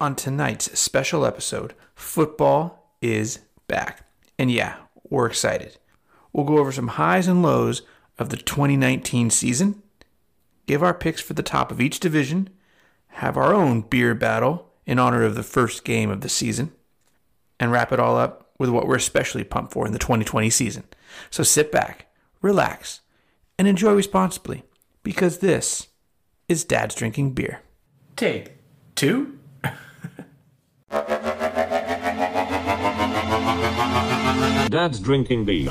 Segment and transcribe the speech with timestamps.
[0.00, 4.06] On tonight's special episode, football is back.
[4.38, 4.76] And yeah,
[5.10, 5.76] we're excited.
[6.32, 7.82] We'll go over some highs and lows
[8.16, 9.82] of the 2019 season,
[10.66, 12.48] give our picks for the top of each division,
[13.08, 16.70] have our own beer battle in honor of the first game of the season,
[17.58, 20.84] and wrap it all up with what we're especially pumped for in the 2020 season.
[21.28, 22.06] So sit back,
[22.40, 23.00] relax,
[23.58, 24.62] and enjoy responsibly
[25.02, 25.88] because this
[26.48, 27.62] is Dad's Drinking Beer.
[28.14, 28.52] Take
[28.94, 29.37] two.
[34.70, 35.70] Dad's drinking beer.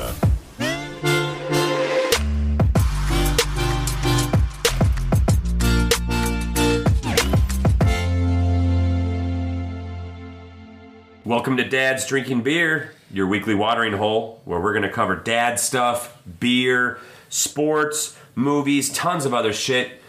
[11.26, 15.60] Welcome to Dad's Drinking Beer, your weekly watering hole, where we're going to cover dad
[15.60, 20.00] stuff, beer, sports, movies, tons of other shit.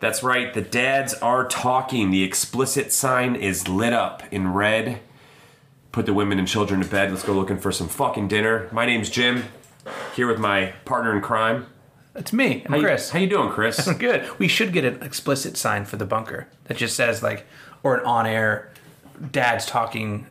[0.00, 2.10] That's right, the dads are talking.
[2.10, 5.00] The explicit sign is lit up in red.
[5.90, 7.10] Put the women and children to bed.
[7.10, 8.68] Let's go looking for some fucking dinner.
[8.70, 9.44] My name's Jim,
[10.14, 11.66] here with my partner in crime.
[12.14, 13.10] It's me, I'm How you- Chris.
[13.10, 13.88] how you doing, Chris?
[13.98, 14.28] Good.
[14.38, 17.46] We should get an explicit sign for the bunker that just says like,
[17.82, 18.70] or an on-air,
[19.32, 20.26] Dad's talking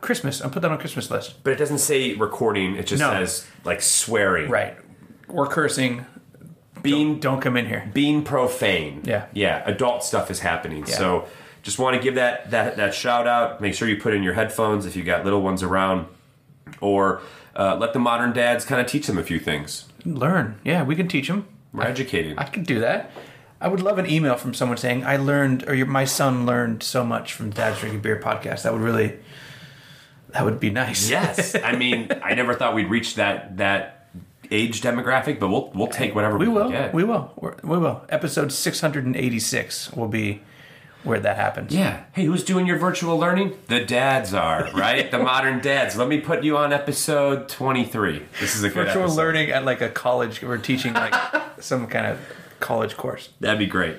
[0.00, 0.42] Christmas.
[0.42, 1.42] I'll put that on Christmas list.
[1.42, 2.76] but it doesn't say recording.
[2.76, 3.10] It just No.
[3.12, 4.50] says like swearing.
[4.50, 4.76] Right.
[5.28, 6.04] We're cursing.
[6.90, 7.90] Being Don't come in here.
[7.92, 9.02] being profane.
[9.04, 9.26] Yeah.
[9.32, 10.86] Yeah, adult stuff is happening.
[10.86, 10.94] Yeah.
[10.96, 11.26] So
[11.62, 13.60] just want to give that, that that shout out.
[13.60, 16.06] Make sure you put in your headphones if you got little ones around,
[16.80, 17.20] or
[17.56, 19.86] uh, let the modern dads kind of teach them a few things.
[20.04, 20.58] Learn.
[20.64, 21.46] Yeah, we can teach them.
[21.72, 22.38] We're educating.
[22.38, 23.10] I can do that.
[23.60, 26.82] I would love an email from someone saying I learned, or your, my son learned
[26.82, 28.62] so much from Dad's Drinking Beer podcast.
[28.62, 29.18] That would really,
[30.30, 31.08] that would be nice.
[31.10, 33.95] yes, I mean I never thought we'd reach that that
[34.50, 36.70] age demographic, but we'll we'll take whatever we we, will.
[36.70, 36.92] get.
[36.94, 37.32] We will.
[37.36, 38.04] We're, we will.
[38.08, 40.42] Episode six hundred and eighty-six will be
[41.04, 41.72] where that happens.
[41.72, 42.04] yeah.
[42.14, 43.56] Hey, who's doing your virtual learning?
[43.68, 45.08] The dads are, right?
[45.08, 45.96] the modern dads.
[45.96, 48.24] Let me put you on episode 23.
[48.40, 49.16] This is a Virtual episode.
[49.16, 50.42] learning at like a college.
[50.42, 51.14] We're teaching like
[51.60, 52.18] some kind of
[52.58, 53.28] college course.
[53.38, 53.98] That'd be great.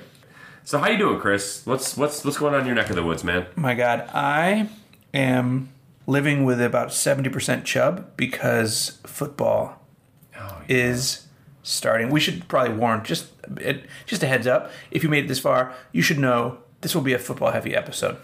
[0.64, 1.62] So how you doing, Chris?
[1.64, 3.46] What's what's what's going on in your neck of the woods, man?
[3.56, 4.68] My God, I
[5.14, 5.70] am
[6.06, 9.80] living with about seventy percent chub because football
[10.40, 11.26] Oh, is
[11.62, 12.10] starting.
[12.10, 13.26] We should probably warn just
[14.06, 14.70] just a heads up.
[14.90, 17.74] If you made it this far, you should know this will be a football heavy
[17.74, 18.16] episode.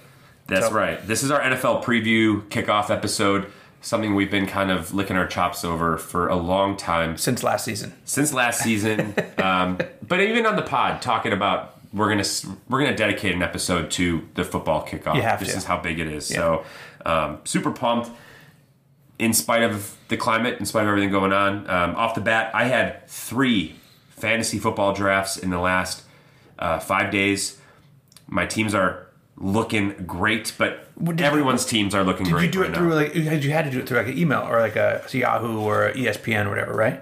[0.47, 1.05] That's So- right.
[1.07, 3.47] This is our NFL preview kickoff episode.
[3.81, 7.67] Something we've been kind of licking our chops over for a long time Since last
[7.67, 9.15] season, since last season.
[9.39, 12.25] um, but even on the pod, talking about we're gonna
[12.71, 15.17] we're gonna dedicate an episode to the football kickoff.
[15.17, 15.59] You have this to.
[15.59, 16.27] is how big it is.
[16.27, 16.65] So
[17.05, 18.11] um, super pumped.
[19.19, 22.51] In spite of the climate, in spite of everything going on, um, off the bat,
[22.55, 23.77] I had three
[24.11, 26.03] fantasy football drafts in the last
[26.59, 27.61] uh, five days.
[28.27, 32.45] My teams are looking great, but did- everyone's teams are looking did great.
[32.47, 32.79] you do right it now.
[32.79, 35.61] through like you had to do it through like an email or like a Yahoo
[35.61, 37.01] or a ESPN or whatever, right?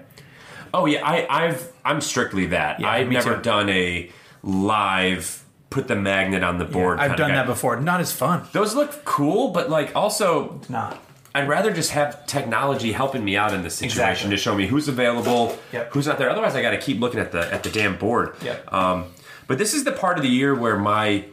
[0.73, 2.79] Oh yeah, I, I've I'm strictly that.
[2.79, 3.41] Yeah, I've never too.
[3.41, 4.11] done a
[4.43, 6.99] live put the magnet on the board.
[6.99, 7.79] I've kinda done that before.
[7.79, 8.43] Not as fun.
[8.51, 11.01] Those look cool, but like also, Not.
[11.35, 14.29] I'd rather just have technology helping me out in this situation Exactly.
[14.31, 15.91] to show me who's available, Yep.
[15.93, 16.29] who's not there.
[16.29, 18.35] Otherwise, I got to keep looking at the at the damn board.
[18.43, 18.71] Yep.
[18.73, 19.05] Um,
[19.47, 21.25] but this is the part of the year where my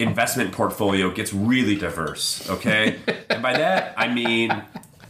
[0.00, 2.48] investment portfolio gets really diverse.
[2.50, 2.98] Okay,
[3.30, 4.62] and by that I mean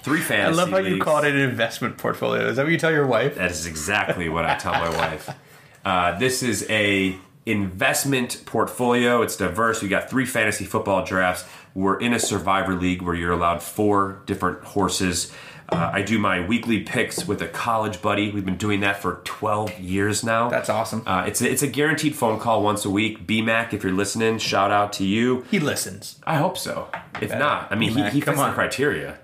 [0.02, 0.58] three fans.
[0.58, 1.04] I love how you leagues.
[1.04, 2.46] called it an investment portfolio.
[2.48, 3.36] Is that what you tell your wife?
[3.36, 5.30] That is exactly what I tell my wife.
[5.86, 9.20] Uh, this is a investment portfolio.
[9.20, 9.82] It's diverse.
[9.82, 11.44] We got three fantasy football drafts.
[11.74, 15.32] We're in a survivor league where you're allowed four different horses.
[15.68, 18.30] Uh, I do my weekly picks with a college buddy.
[18.30, 20.50] We've been doing that for 12 years now.
[20.50, 21.02] That's awesome.
[21.06, 23.26] Uh, it's a, it's a guaranteed phone call once a week.
[23.26, 25.44] BMAC, if you're listening, shout out to you.
[25.50, 26.20] He listens.
[26.26, 26.88] I hope so.
[27.20, 28.54] If not, I mean, he, BMAC, he fits the on.
[28.54, 29.18] criteria.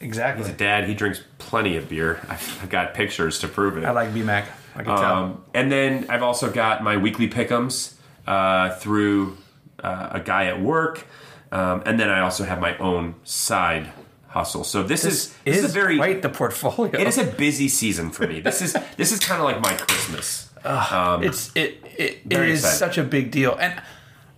[0.00, 0.44] Exactly.
[0.44, 2.20] He's a dad, he drinks plenty of beer.
[2.28, 3.84] I've, I've got pictures to prove it.
[3.84, 4.46] I like BMAC.
[4.74, 5.14] I can tell.
[5.14, 7.94] Um, and then I've also got my weekly pickums
[8.26, 9.36] uh, through
[9.82, 11.06] uh, a guy at work,
[11.54, 13.92] um, and then I also have my own side
[14.26, 14.64] hustle.
[14.64, 17.00] So this, is this is, a very quite the portfolio.
[17.00, 18.40] it is a busy season for me.
[18.40, 20.50] This is this is kind of like my Christmas.
[20.64, 22.76] Um, it's it it, it is excited.
[22.76, 23.80] such a big deal, and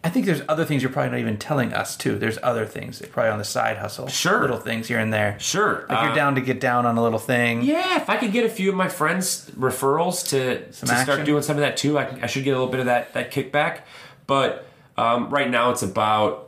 [0.05, 2.19] I think there's other things you're probably not even telling us too.
[2.19, 4.09] There's other things probably on the side hustle.
[4.09, 4.43] Sure.
[4.43, 5.39] little things here and there.
[5.41, 7.63] sure, like you're uh, down to get down on a little thing.
[7.63, 11.43] Yeah, if I could get a few of my friends referrals to, to start doing
[11.43, 13.81] some of that too, I, I should get a little bit of that that kickback.
[14.27, 14.67] But
[14.99, 16.46] um, right now, it's about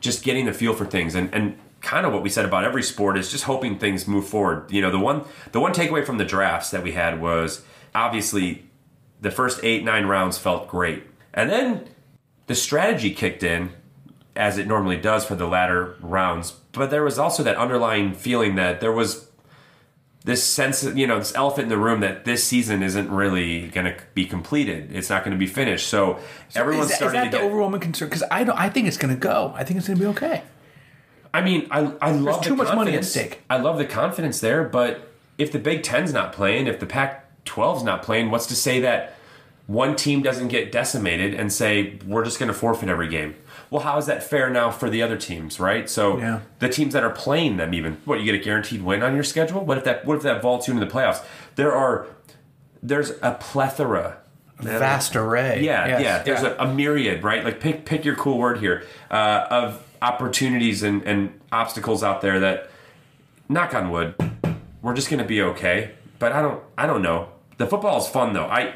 [0.00, 2.82] just getting the feel for things and and kind of what we said about every
[2.82, 4.70] sport is just hoping things move forward.
[4.70, 7.64] You know, the one the one takeaway from the drafts that we had was
[7.94, 8.66] obviously
[9.20, 11.88] the first eight nine rounds felt great, and then
[12.46, 13.70] the strategy kicked in
[14.34, 16.52] as it normally does for the latter rounds.
[16.72, 19.25] But there was also that underlying feeling that there was
[20.26, 23.68] this sense, of, you know, this elephant in the room that this season isn't really
[23.68, 24.90] going to be completed.
[24.94, 25.86] It's not going to be finished.
[25.88, 26.18] So,
[26.54, 27.46] everyone's is, that- is starting that to the get.
[27.46, 28.08] overwhelming concern?
[28.08, 28.58] Because I don't.
[28.58, 29.54] I think it's going to go.
[29.56, 30.42] I think it's going to be okay.
[31.32, 33.42] I mean, I I love too the much money at stake.
[33.48, 37.82] I love the confidence there, but if the Big Ten's not playing, if the Pac-12's
[37.84, 39.14] not playing, what's to say that
[39.66, 43.34] one team doesn't get decimated and say we're just going to forfeit every game?
[43.70, 45.88] Well, how is that fair now for the other teams, right?
[45.90, 46.40] So Yeah.
[46.60, 49.24] the teams that are playing them, even what you get a guaranteed win on your
[49.24, 49.64] schedule.
[49.64, 50.04] What if that?
[50.04, 51.22] What if that vaults you into the playoffs?
[51.56, 52.06] There are
[52.82, 54.18] there's a plethora
[54.58, 55.60] Vast array.
[55.62, 56.22] yeah, Yes, yeah.
[56.22, 57.44] There's A, a myriad, right?
[57.44, 62.40] Like pick pick your cool word here uh, of opportunities and, and obstacles out there
[62.40, 62.70] that,
[63.48, 64.14] knock on wood,
[64.82, 65.90] we're just gonna be okay.
[66.18, 67.28] But I don't I don't know.
[67.58, 68.46] The football is fun though.
[68.46, 68.74] I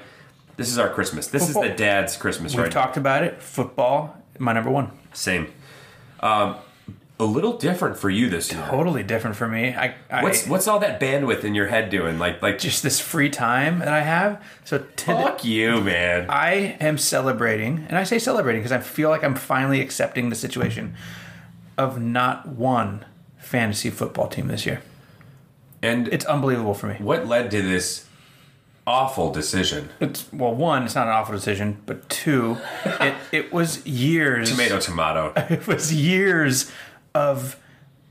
[0.56, 1.28] this is our Christmas.
[1.28, 2.58] This is the dad's Christmas, right?
[2.58, 2.72] We've right?
[2.72, 3.42] talked about it.
[3.42, 4.90] Football, my number one.
[5.12, 5.52] Same.
[6.20, 6.56] Um,
[7.18, 8.66] a little different for you this year.
[8.70, 9.74] Totally different for me.
[9.74, 12.18] I, I What's what's all that bandwidth in your head doing?
[12.18, 14.42] Like like just this free time that I have.
[14.64, 16.26] So today, fuck you, man.
[16.30, 20.36] I am celebrating, and I say celebrating because I feel like I'm finally accepting the
[20.36, 20.94] situation
[21.76, 23.04] of not one
[23.38, 24.80] fantasy football team this year.
[25.82, 26.96] And It's unbelievable for me.
[26.98, 28.06] what led to this
[28.86, 29.90] awful decision?
[30.00, 34.50] It's well, one, it's not an awful decision, but two, it it was years.
[34.50, 35.32] Tomato, tomato.
[35.50, 36.70] It was years
[37.14, 37.56] of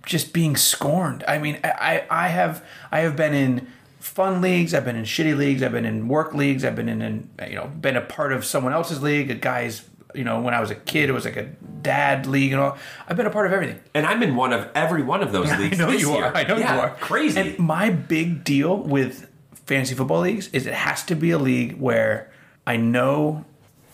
[0.06, 1.24] just being scorned.
[1.28, 3.68] I mean, I I have I have been in
[4.00, 4.74] fun leagues.
[4.74, 5.62] I've been in shitty leagues.
[5.64, 6.64] I've been in work leagues.
[6.66, 9.30] I've been in, in you know been a part of someone else's league.
[9.30, 9.84] A guy's
[10.16, 11.44] you know when I was a kid, it was like a
[11.82, 12.78] dad league and all.
[13.08, 13.80] I've been a part of everything.
[13.94, 15.80] And I'm in one of every one of those leagues.
[15.80, 16.26] I know you year.
[16.26, 16.36] are.
[16.36, 16.90] I know Yeah, you are.
[16.96, 17.40] Crazy.
[17.40, 19.28] And my big deal with
[19.70, 22.32] fantasy football leagues is it has to be a league where
[22.66, 23.46] I know,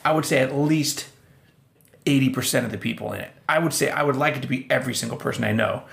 [0.06, 1.08] I would say at least
[2.06, 3.32] eighty percent of the people in it.
[3.48, 5.84] I would say I would like it to be every single person I know,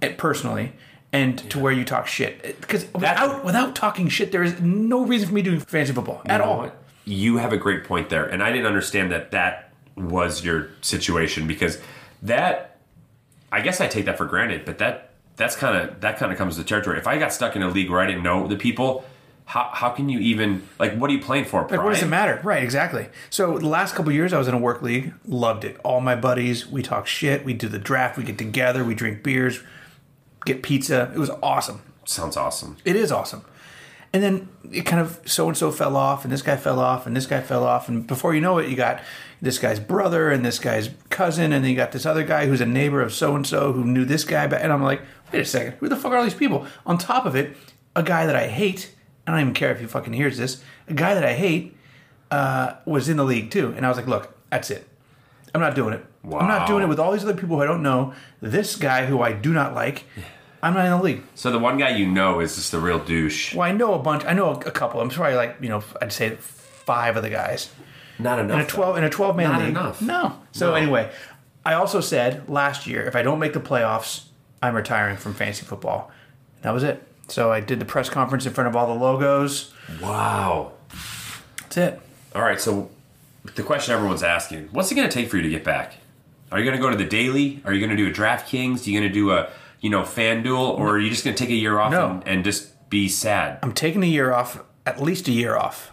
[0.00, 0.74] and personally.
[1.10, 5.04] And to where you talk shit, eh, because without without talking shit, there is no
[5.04, 6.58] reason for me doing fantasy football at all.
[6.58, 6.82] what?
[7.04, 11.46] You have a great point there, and I didn't understand that that was your situation
[11.46, 11.78] because
[12.22, 12.70] that.
[13.52, 16.38] I guess I take that for granted, but that that's kind of that kind of
[16.38, 16.98] comes to territory.
[16.98, 19.04] If I got stuck in a league where I didn't know the people,
[19.46, 21.62] how how can you even like what are you playing for?
[21.62, 22.40] Like, what does it matter?
[22.42, 23.08] Right, exactly.
[23.30, 25.78] So the last couple of years, I was in a work league, loved it.
[25.84, 29.22] All my buddies, we talk shit, we do the draft, we get together, we drink
[29.22, 29.60] beers,
[30.44, 31.12] get pizza.
[31.14, 31.82] It was awesome.
[32.04, 32.76] Sounds awesome.
[32.84, 33.44] It is awesome.
[34.12, 37.06] And then it kind of so and so fell off, and this guy fell off,
[37.06, 39.02] and this guy fell off, and before you know it, you got
[39.42, 42.60] this guy's brother and this guy's cousin, and then you got this other guy who's
[42.60, 44.46] a neighbor of so and so who knew this guy.
[44.46, 45.02] But and I'm like,
[45.32, 46.66] wait a second, who the fuck are all these people?
[46.86, 47.56] On top of it,
[47.96, 48.93] a guy that I hate.
[49.26, 50.62] I don't even care if he fucking hears this.
[50.88, 51.76] A guy that I hate
[52.30, 54.86] uh, was in the league too, and I was like, look, that's it.
[55.54, 56.04] I'm not doing it.
[56.24, 58.12] I'm not doing it with all these other people who I don't know.
[58.40, 60.04] This guy who I do not like,
[60.62, 61.22] I'm not in the league.
[61.34, 63.54] So the one guy you know is just a real douche.
[63.54, 64.24] Well, I know a bunch.
[64.24, 65.00] I know a couple.
[65.00, 67.70] I'm sorry, like you know, I'd say five of the guys
[68.18, 68.54] Not enough.
[68.58, 69.74] in a twelve in a twelve man league.
[69.74, 70.02] Not league.
[70.02, 70.02] enough.
[70.02, 70.40] No.
[70.52, 70.74] So No.
[70.74, 71.10] anyway,
[71.64, 74.24] I also said last year if I don't make the playoffs,
[74.62, 76.10] I'm retiring from fantasy football.
[76.62, 77.06] That was it.
[77.28, 79.72] So I did the press conference in front of all the logos.
[80.00, 80.72] Wow.
[81.62, 82.00] That's it.
[82.34, 82.90] All right, so
[83.54, 85.94] the question everyone's asking: What's it going to take for you to get back?
[86.52, 87.62] Are you going to go to the daily?
[87.64, 88.86] Are you going to do a DraftKings?
[88.86, 89.50] Are you going to do a
[89.80, 92.10] you know FanDuel, or are you just going to take a year off No.
[92.10, 93.58] and, and just be sad?
[93.62, 95.92] I'm taking a year off, at least a year off.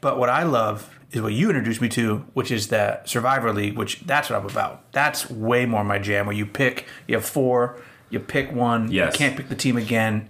[0.00, 3.76] But what I love is what you introduced me to, which is the Survivor League,
[3.76, 4.90] which that's what I'm about.
[4.92, 6.26] That's way more my jam.
[6.26, 7.80] Where you pick, you have four,
[8.10, 9.14] you pick one, Yes.
[9.14, 10.28] you can't pick the team again,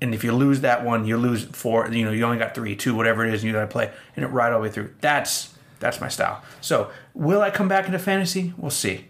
[0.00, 1.88] and if you lose that one, you lose four.
[1.90, 3.90] You know, you only got three, two, whatever it is, and you got to play
[4.16, 4.94] and it right all the way through.
[5.00, 6.42] That's that's my style.
[6.60, 8.52] So will I come back into fantasy?
[8.56, 9.06] We'll see.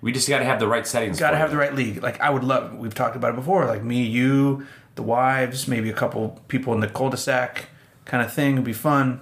[0.00, 1.18] We just got to have the right settings.
[1.18, 1.52] Got to have it.
[1.52, 2.02] the right league.
[2.02, 2.76] Like I would love.
[2.76, 3.64] We've talked about it before.
[3.66, 7.66] Like me, you, the wives, maybe a couple people in the cul-de-sac
[8.04, 9.20] kind of thing would be fun.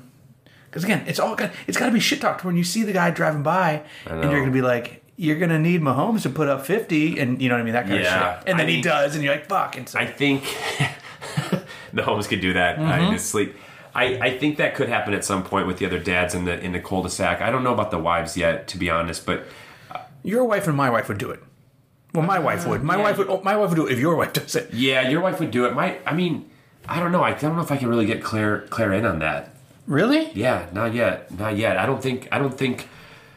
[0.68, 2.92] Because again, it's all got, it's got to be shit talked when you see the
[2.92, 6.66] guy driving by, and you're gonna be like, you're gonna need Mahomes to put up
[6.66, 8.34] fifty, and you know what I mean, that kind Yeah.
[8.34, 8.48] of shit.
[8.50, 9.78] And then I he mean- does, and you're like, fuck.
[9.78, 10.44] And so, I think
[11.96, 13.04] the homes could do that uh, Mm-hmm.
[13.06, 13.56] in his sleep.
[13.94, 16.60] I, I think that could happen at some point with the other dads in the
[16.62, 17.40] in the cul-de-sac.
[17.40, 19.46] I don't know about the wives yet, to be honest, but
[20.22, 21.42] your wife and my wife would do it.
[22.12, 22.82] Well, my wife would.
[22.82, 23.02] My yeah.
[23.02, 23.28] wife would.
[23.28, 24.72] Oh, my wife would do it if your wife does it.
[24.72, 25.74] yeah, your wife would do it.
[25.74, 26.48] My, I mean,
[26.88, 27.22] I don't know.
[27.22, 29.54] I don't know if I can really get Claire Claire in on that.
[29.86, 30.30] Really?
[30.32, 31.76] Yeah, not yet, not yet.
[31.78, 32.28] I don't think.
[32.32, 32.88] I don't think.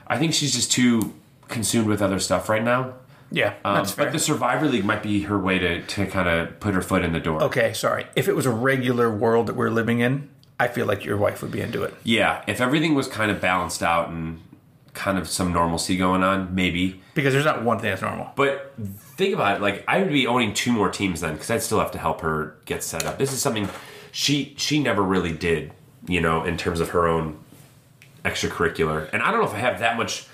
[0.08, 1.14] I think she's just too
[1.48, 2.96] consumed with other stuff right now.
[3.32, 4.06] Yeah, Um, that's fair.
[4.06, 7.04] but the Survivor League might be her way to, to kind of put her foot
[7.04, 7.44] in the door.
[7.44, 8.08] okay, sorry.
[8.16, 11.42] If it was a regular world that we're living in, I feel like your wife
[11.42, 11.94] would be into it.
[12.04, 14.42] Yeah, if everything was kind of balanced out and
[14.94, 17.02] kind of some normalcy going on, maybe.
[17.14, 18.32] Because there's not one thing that's normal.
[18.36, 18.74] But
[19.16, 21.80] think about it, like I would be owning two more teams then, because I'd still
[21.80, 23.18] have to help her get set up.
[23.20, 23.70] This is something
[24.12, 25.72] she she never really did,
[26.08, 27.38] you know, in terms of her own
[28.26, 29.10] extracurricular.
[29.14, 30.26] And I don't know if I have that much.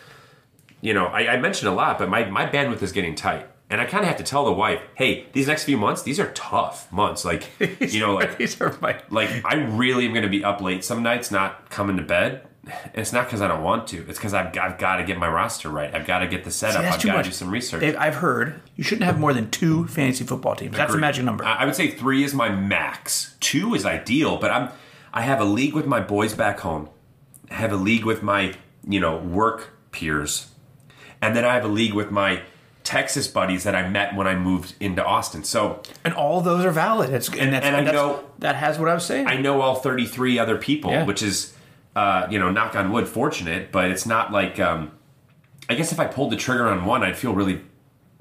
[0.85, 3.47] You know, I, I mentioned a lot, but my my bandwidth is getting tight.
[3.71, 6.19] And I kind of have to tell the wife, "Hey, these next few months, these
[6.19, 7.25] are tough months.
[7.25, 7.49] Like,
[7.79, 10.83] you know, like these are my like I really am going to be up late
[10.83, 12.47] some nights, not coming to bed.
[12.65, 14.07] And it's not because I don't want to.
[14.07, 15.93] It's because I've, I've got to get my roster right.
[15.93, 16.83] I've got to get the setup.
[16.83, 17.25] that's I've got to much.
[17.25, 17.81] do some research.
[17.81, 20.77] Dave, I've heard you shouldn't have more than two fantasy football teams.
[20.77, 21.43] That's the magic number.
[21.43, 23.35] I I would say three is my max.
[23.39, 24.69] Two is ideal, but I'm
[25.11, 26.89] I have a league with my boys back home.
[27.49, 28.53] I have a league with my
[28.87, 30.51] you know work peers,
[31.25, 32.41] and then I have a league with my
[32.83, 35.43] Texas buddies that I met when I moved into Austin.
[35.43, 37.09] So and all those are valid.
[37.11, 39.27] It's, and and I that's- know- that has what I was saying.
[39.27, 41.03] I know all 33 other people, Yeah.
[41.05, 41.53] which is,
[41.95, 44.91] uh, you know, knock on wood, fortunate, but it's not like, um,
[45.69, 47.61] I guess if I pulled the trigger on one, I'd feel really,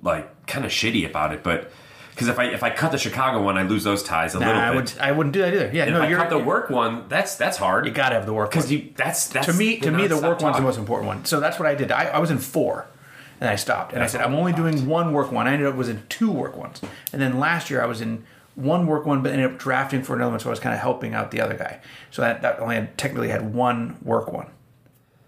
[0.03, 1.43] like, kind of shitty about it.
[1.43, 1.71] But,
[2.13, 4.47] because if I if I cut the Chicago one, I lose those ties a Nah,
[4.47, 4.77] little I bit.
[4.77, 5.71] would I wouldn't do that either.
[5.75, 7.87] Yeah, and no, if I you're cut the work one, that's that's hard.
[7.87, 8.73] You got to have the work because one.
[8.73, 11.25] you that's that's to me to me the work one's the most important one.
[11.25, 11.91] So that's what I did.
[11.91, 12.87] I, I was in four,
[13.45, 13.93] and I stopped.
[13.93, 15.47] And I said I'm only doing one work one.
[15.47, 16.81] I ended up was in two work ones.
[17.13, 18.25] And then last year I was in
[18.55, 20.41] one work one, but ended up drafting for another one.
[20.41, 21.81] So I was kind of helping out the other guy.
[22.11, 24.47] So that, that only had, technically had one work one,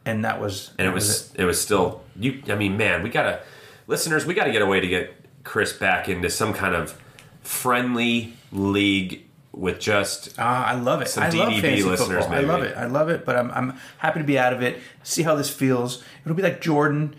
[0.06, 2.42] and that was and that it was it was still you.
[2.48, 3.42] I mean, man, we gotta
[3.86, 6.98] listeners, we gotta get a way to get Chris back into some kind of
[7.42, 11.08] friendly league with just Uh, I love it.
[11.08, 12.38] Some I love DDB fantasy listeners, football.
[12.38, 12.76] I love it.
[12.78, 13.26] I love it.
[13.26, 14.78] But I'm, I'm happy to be out of it.
[15.02, 16.02] See how this feels.
[16.24, 17.14] It'll be like Jordan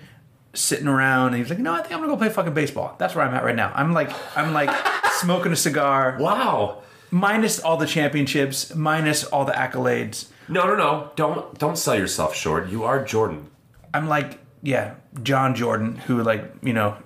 [0.58, 2.96] sitting around and he's like, no, I think I'm gonna go play fucking baseball.
[2.98, 3.72] That's where I'm at right now.
[3.76, 4.70] I'm like, I'm like
[5.14, 6.82] smoking a cigar, wow.
[7.12, 10.28] minus all the championships, minus all the accolades.
[10.50, 11.12] No, no, no!
[11.16, 12.70] Don't don't sell yourself short.
[12.70, 13.50] You are Jordan.
[13.94, 16.98] I'm like, yeah, John Jordan, who like, you know,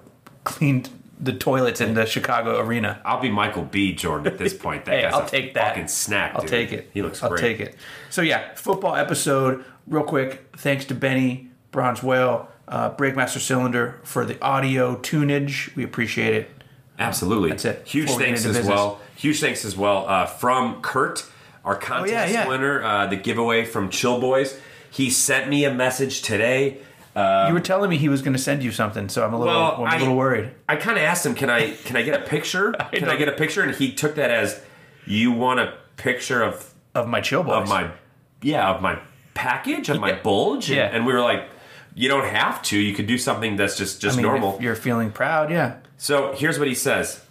[0.44, 0.90] cleaned
[1.20, 3.00] the toilets in the Chicago arena.
[3.06, 3.94] I'll be Michael B.
[3.94, 4.86] Jordan at this point.
[4.86, 5.70] That Hey, I'll take that.
[5.70, 6.34] Fucking snack.
[6.36, 6.50] I'll dude.
[6.50, 6.90] take it.
[6.94, 7.42] He looks I'll great.
[7.42, 7.76] take it.
[8.10, 9.64] So yeah, football episode.
[9.88, 15.76] Real quick, thanks to Benny Bronze Whale, uh, Breakmaster Cylinder for the audio tunage.
[15.76, 16.50] We appreciate it.
[16.98, 17.50] Absolutely.
[17.50, 17.86] That's it.
[17.86, 18.68] Huge Before we get thanks as business.
[18.68, 19.00] well.
[19.16, 21.26] Huge thanks as well uh, from Kurt,
[21.66, 22.48] our contest Oh, yeah.
[22.48, 24.60] winner, uh, the giveaway from Chill Boys.
[24.90, 26.78] He sent me a message today.
[27.16, 29.38] Uh, you were telling me he was going to send you something, so I'm a
[29.40, 30.52] little, Well, I'm a I- little worried.
[30.70, 32.72] I kind of asked him, "Can I can I get a picture?
[32.94, 34.62] can I get a picture?" And he took that as,
[35.06, 37.64] "You want a picture of Of my chill boys.
[37.64, 37.92] of my
[38.42, 38.98] yeah of my
[39.34, 40.22] package of my Yeah.
[40.24, 41.50] bulge?" And, and we were like,
[41.96, 42.78] "You don't have to.
[42.78, 45.78] You could do something that's just just I mean, normal." you're feeling proud, yeah.
[45.98, 47.22] So here's what he says.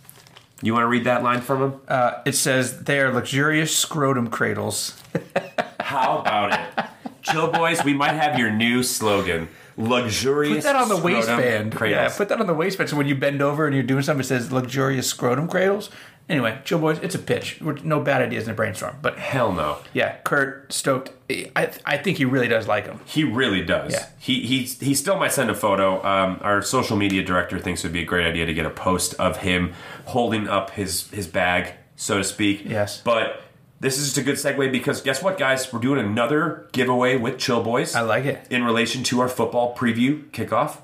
[0.62, 1.80] You want to read that line from him?
[1.88, 5.00] Uh, it says they are luxurious scrotum cradles.
[5.80, 6.84] How about it?
[7.22, 9.48] Chill boys, we might have your new slogan.
[9.76, 11.74] Luxurious Put that on the waistband.
[11.74, 12.12] cradles.
[12.12, 12.90] Yeah, put that on the waistband.
[12.90, 15.88] So when you bend over and you're doing something, it says luxurious scrotum cradles.
[16.30, 17.58] Anyway, chill boys, it's a pitch.
[17.60, 18.96] We're- No bad ideas in a brainstorm.
[19.02, 19.78] But Hell no.
[19.92, 21.10] yeah, Kurt stoked.
[21.28, 23.00] I I think he really does like him.
[23.04, 23.92] He really does.
[23.92, 24.06] Yeah.
[24.18, 26.02] He he he still might send a photo.
[26.04, 28.70] Um, our social media director thinks it would be a great idea to get a
[28.70, 29.72] post of him
[30.06, 32.62] holding up his his bag, so to speak.
[32.64, 33.00] Yes.
[33.04, 33.42] But
[33.80, 35.72] this is just a good segue because guess what, guys?
[35.72, 37.94] We're doing another giveaway with Chill Boys.
[37.94, 38.46] I like it.
[38.50, 40.78] in relation to our football preview kickoff.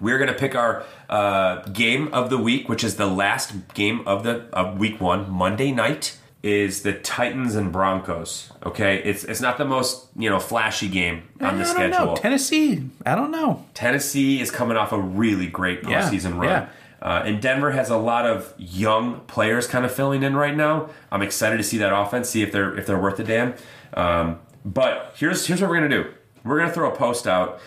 [0.00, 4.06] We're going to pick our uh, game of the week, which is the last game
[4.06, 6.16] of the of week one, Monday night.
[6.40, 8.52] Is the Titans and Broncos?
[8.64, 12.06] Okay, it's it's not the most you know flashy game on the I don't schedule.
[12.06, 12.16] know.
[12.16, 12.84] Tennessee.
[13.04, 13.66] I don't know.
[13.74, 16.44] Tennessee is coming off a really great Yeah, postseason run.
[16.44, 16.68] yeah.
[17.02, 20.90] Uh, and Denver has a lot of young players kind of filling in right now.
[21.10, 23.54] I'm excited to see that offense, see if they're if they're worth a damn.
[23.94, 26.06] Um, but here's here's what we're gonna do.
[26.44, 27.60] We're gonna throw a post out,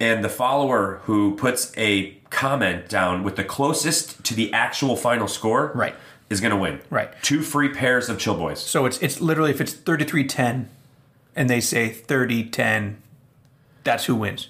[0.00, 5.28] and the follower who puts a comment down with the closest to the actual final
[5.28, 5.94] score, Right.
[6.28, 6.80] is gonna win.
[6.90, 7.10] Right.
[7.22, 8.60] Two free pairs of Chill Boys.
[8.60, 10.66] So it's it's literally if it's 33-10
[11.34, 12.96] and they say 30-10,
[13.84, 14.48] that's who wins.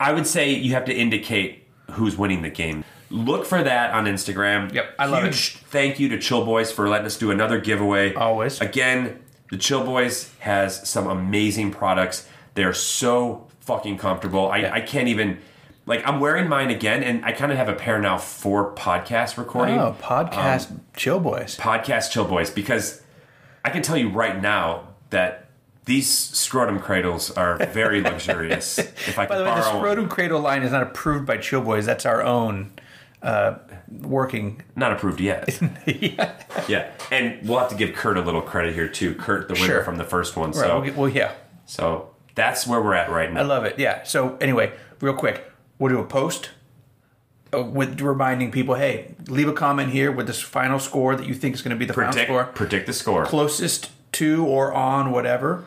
[0.00, 2.84] I would say you have to indicate who's winning the game.
[3.10, 4.72] Look for that on Instagram.
[4.72, 8.14] Yep, I love Huge thank you to Chill Boys for letting us do another giveaway.
[8.14, 8.60] Always.
[8.60, 9.18] Again,
[9.50, 12.28] the Chill Boys has some amazing products.
[12.54, 14.48] They're so fucking comfortable.
[14.50, 15.38] I, I can't even
[15.84, 19.36] like I'm wearing mine again and I kind of have a pair now for podcast
[19.36, 19.78] recording.
[19.78, 21.54] Oh, podcast chill boys.
[21.58, 23.02] Podcast Chill Boys because
[23.66, 25.50] I can tell you right now that
[25.84, 28.78] these scrotum cradles are very luxurious.
[28.78, 29.76] if I could By the way, the one.
[29.80, 31.84] scrotum cradle line is not approved by chill boys.
[31.84, 32.72] That's our own
[33.22, 33.56] uh,
[34.00, 34.62] working.
[34.76, 35.60] Not approved yet.
[35.86, 36.32] yeah.
[36.68, 36.90] yeah.
[37.10, 39.14] And we'll have to give Kurt a little credit here too.
[39.14, 39.84] Kurt, the winner Sure.
[39.84, 40.52] from the first one.
[40.52, 40.66] Right.
[40.66, 41.32] So, Well, well, yeah.
[41.66, 43.40] so That's where we're at right now.
[43.40, 43.78] I love it.
[43.78, 44.04] Yeah.
[44.04, 46.50] So anyway, real quick, we'll do a post
[47.52, 51.34] uh, with reminding people, hey, leave a comment here with this final score that you
[51.34, 52.44] think is going to be the final score.
[52.44, 53.24] predict the score.
[53.26, 55.64] Closest to or on whatever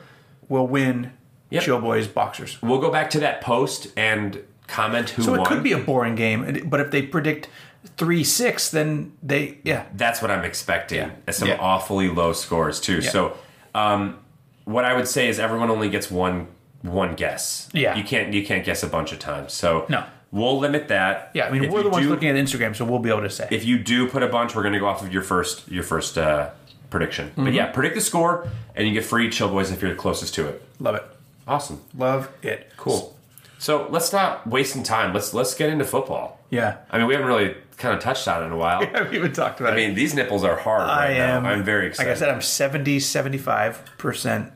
[0.50, 1.12] will win
[1.52, 1.64] Yep.
[1.64, 2.62] Chill Boys boxers.
[2.62, 5.42] We'll go back to that post and comment who So won.
[5.42, 7.50] it could be a boring game, but if they predict
[7.98, 9.84] three six, then they yeah.
[9.94, 11.00] That's what I'm expecting.
[11.00, 11.32] Yeah.
[11.32, 11.58] Some Yeah.
[11.60, 13.00] awfully low scores too.
[13.00, 13.10] Yeah.
[13.10, 13.38] So,
[13.76, 14.18] um,
[14.64, 16.48] what I would say is everyone only gets one
[16.82, 17.70] one guess.
[17.74, 17.96] Yeah.
[17.96, 19.54] you can't you can't guess a bunch of times.
[19.54, 20.04] So No.
[20.32, 21.32] we'll limit that.
[21.34, 23.22] Yeah, I mean If we're the ones do- looking at Instagram, so we'll be able
[23.22, 23.48] to say.
[23.52, 25.84] If you do put a bunch, we're going to go off of your first your
[25.84, 26.50] first uh,
[26.90, 27.32] prediction.
[27.38, 30.34] But yeah, predict the score, and you get free chill boys if you're the closest
[30.36, 30.62] to it.
[30.80, 31.04] Love it.
[31.48, 32.72] Awesome, Love it.
[32.78, 33.16] cool.
[33.58, 35.14] So let's stop wasting time.
[35.14, 36.40] Let's let's get into football.
[36.50, 36.78] Yeah.
[36.90, 38.80] I mean, we haven't really kind of touched on it in a while.
[39.10, 41.44] we even talked about I mean, these nipples are hard I right am.
[41.44, 41.50] now.
[41.50, 42.10] I'm very excited.
[42.10, 44.52] Like I said, I'm 70, 75%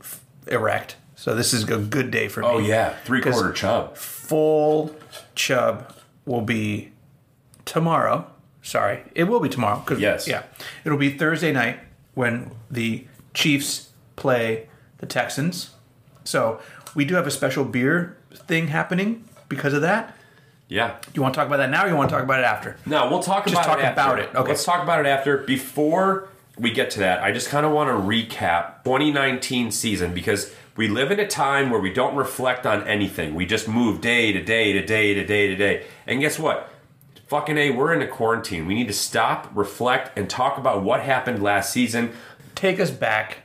[0.00, 0.96] f- erect.
[1.28, 2.64] So this is a good day for oh, me.
[2.64, 3.98] oh yeah, three quarter chub.
[3.98, 4.96] Full
[5.34, 5.94] chub
[6.24, 6.92] will be
[7.66, 8.26] tomorrow.
[8.62, 9.84] Sorry, it will be tomorrow.
[9.98, 10.26] Yes.
[10.26, 10.44] Yeah.
[10.86, 11.80] It'll be Thursday night
[12.14, 14.70] when the Chiefs play
[15.00, 15.74] the Texans.
[16.24, 16.62] So
[16.94, 20.16] we do have a special beer thing happening because of that.
[20.68, 20.96] Yeah.
[21.02, 22.46] Do you want to talk about that now or you want to talk about it
[22.46, 22.78] after?
[22.86, 23.94] No, we'll talk Just about talk it after.
[23.94, 24.34] Just talk about it.
[24.34, 24.48] Okay.
[24.48, 25.36] Let's talk about it after.
[25.36, 30.54] Before we get to that, I just kind of want to recap 2019 season because
[30.78, 33.34] we live in a time where we don't reflect on anything.
[33.34, 35.84] We just move day to day to day to day to day.
[36.06, 36.70] And guess what?
[37.26, 38.64] Fucking A, we're in a quarantine.
[38.64, 42.12] We need to stop, reflect, and talk about what happened last season.
[42.54, 43.38] Take us back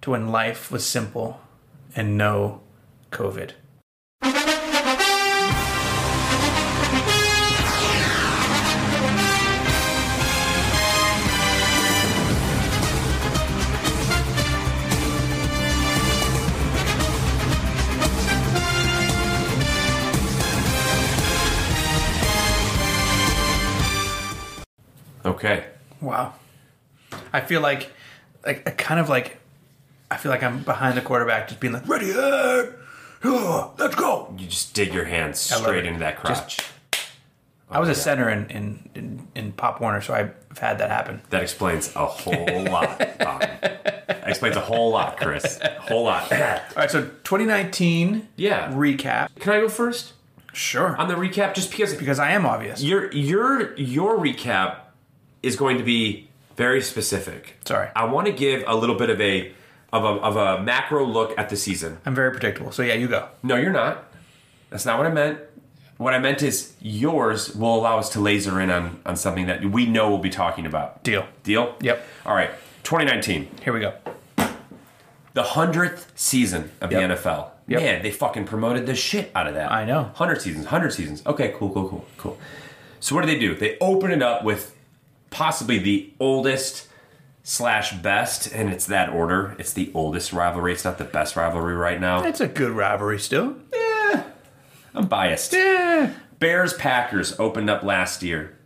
[0.00, 1.42] to when life was simple
[1.94, 2.62] and no
[3.12, 3.50] COVID.
[25.30, 25.64] Okay.
[26.00, 26.34] Wow.
[27.32, 27.90] I feel like,
[28.44, 29.38] like, I kind of like,
[30.10, 32.66] I feel like I'm behind the quarterback, just being like, ready, uh,
[33.24, 34.34] uh, let's go.
[34.38, 36.56] You just dig your hands straight into that crotch.
[36.58, 36.68] Just-
[37.72, 41.22] I was a center in, in, in, in Pop Warner, so I've had that happen.
[41.30, 42.98] That explains a whole lot.
[42.98, 45.60] That explains a whole lot, Chris.
[45.62, 46.32] A whole lot.
[46.32, 46.38] All
[46.76, 48.72] right, so 2019 Yeah.
[48.72, 49.28] recap.
[49.38, 50.14] Can I go first
[50.52, 50.96] Sure.
[50.96, 51.54] on the recap?
[51.54, 52.82] Just because because I am obvious.
[52.82, 54.78] your your your recap
[55.42, 57.56] is going to be very specific.
[57.64, 57.88] Sorry.
[57.96, 59.52] I want to give a little bit of a
[59.92, 61.98] of a of a macro look at the season.
[62.06, 62.72] I'm very predictable.
[62.72, 63.28] So yeah, you go.
[63.42, 64.04] No, you're not.
[64.70, 65.38] That's not what I meant.
[65.96, 69.64] What I meant is yours will allow us to laser in on on something that
[69.64, 71.02] we know we'll be talking about.
[71.02, 71.26] Deal.
[71.42, 71.74] Deal?
[71.80, 72.06] Yep.
[72.24, 72.50] All right.
[72.84, 73.48] 2019.
[73.62, 73.94] Here we go.
[75.32, 77.08] The hundredth season of Yep.
[77.08, 77.50] the NFL.
[77.68, 77.80] Yep.
[77.82, 79.70] Man, they fucking promoted the shit out of that.
[79.70, 80.10] I know.
[80.14, 81.24] Hundred seasons, hundred seasons.
[81.24, 82.38] Okay, cool, cool, cool, cool.
[82.98, 83.54] So what do they do?
[83.54, 84.74] They open it up with
[85.30, 86.88] possibly the oldest
[87.42, 89.56] slash best, and it's that order.
[89.58, 90.72] It's the oldest rivalry.
[90.72, 92.22] It's not the best rivalry right now.
[92.24, 93.56] It's a good rivalry still.
[93.72, 94.24] Yeah,
[94.94, 95.52] I'm biased.
[95.52, 96.12] Yeah.
[96.38, 98.56] Bears Packers opened up last year.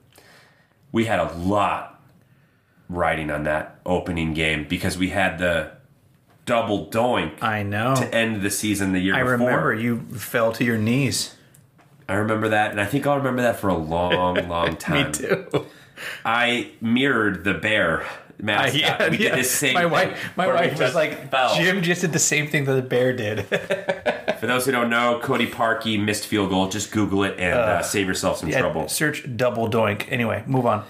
[0.93, 2.01] We had a lot
[2.89, 5.73] riding on that opening game because we had the
[6.47, 7.95] double doink I know.
[7.97, 9.33] to end the season the year I before.
[9.39, 11.35] remember you fell to your knees.
[12.09, 15.07] I remember that, and I think I'll remember that for a long, long time.
[15.07, 15.67] Me too.
[16.25, 18.05] I mirrored the bear
[18.39, 18.81] mascot.
[18.81, 19.31] yeah, we yeah.
[19.31, 19.75] did the same.
[19.75, 21.55] my wife, my wife was like, fell.
[21.57, 23.47] Jim just did the same thing that the bear did.
[24.41, 26.69] For those who don't know, Cody Parkey missed field goal.
[26.69, 28.89] Just Google it and uh, save yourself some Yeah, trouble.
[28.89, 30.11] Search double doink.
[30.11, 30.85] Anyway, move on.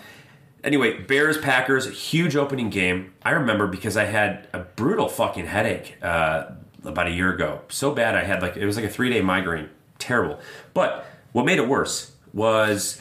[0.64, 3.12] Anyway, Bears Packers, huge opening game.
[3.22, 6.46] I remember because I had a brutal fucking headache uh,
[6.84, 7.60] about a year ago.
[7.68, 9.68] So bad I had like it was like a three day migraine.
[9.98, 10.40] Terrible.
[10.72, 12.98] But what made it worse was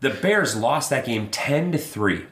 [0.00, 2.26] the Bears lost that game ten to three,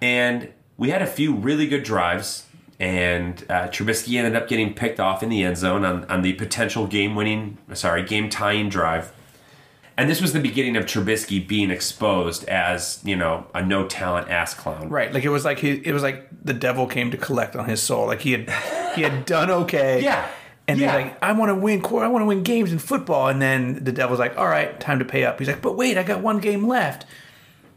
[0.00, 2.44] and we had a few really good drives.
[2.80, 6.34] And uh, Trubisky ended up getting picked off in the end zone on, on the
[6.34, 9.12] potential game winning, sorry, game tying drive.
[9.96, 14.30] And this was the beginning of Trubisky being exposed as, you know, a no talent
[14.30, 14.90] ass clown.
[14.90, 17.68] Right, like it was like he, it was like the devil came to collect on
[17.68, 18.06] his soul.
[18.06, 18.48] Like he had,
[18.94, 20.00] he had done okay.
[20.00, 20.28] Yeah.
[20.68, 20.92] And Yeah.
[20.92, 23.28] they're like, I want to win, core, I want to win games in football.
[23.28, 25.38] And then the devil's like, all right, time to pay up.
[25.38, 27.06] He's like, but wait, I got one game left.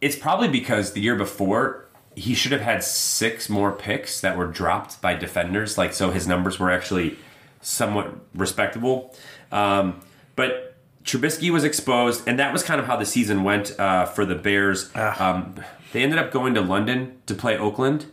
[0.02, 4.48] It's probably because the year before he should have had six more picks that were
[4.48, 7.18] dropped by defenders, like so his numbers were actually
[7.62, 9.16] somewhat respectable.
[9.52, 10.02] Um,
[10.36, 10.76] but
[11.06, 14.36] Trubisky was exposed, and that was kind of how the season went uh, for the
[14.36, 14.94] Bears.
[14.96, 15.56] Um,
[15.94, 18.06] they ended up going to London to play Oakland.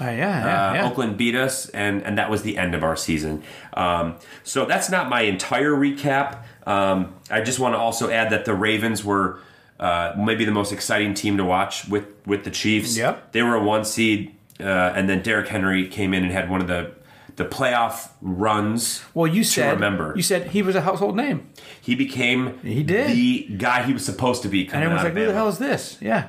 [0.00, 0.86] Uh, yeah, yeah, Uh, yeah.
[0.88, 3.42] Oakland beat us, and and that was the end of our season.
[3.74, 6.38] Um, so that's not my entire recap.
[6.66, 9.38] Um, I just want to also add that the Ravens were
[9.78, 12.96] uh, maybe the most exciting team to watch with with the Chiefs.
[12.96, 13.32] Yep.
[13.32, 16.60] they were a one seed, uh, and then Derrick Henry came in and had one
[16.60, 16.92] of the
[17.36, 19.02] the playoff runs.
[19.14, 20.12] Well, you to said remember.
[20.16, 21.48] you said he was a household name,
[21.80, 23.10] he became He did.
[23.10, 24.66] the guy he was supposed to be.
[24.66, 26.28] and everyone's out like, "Who the hell is this?" Yeah.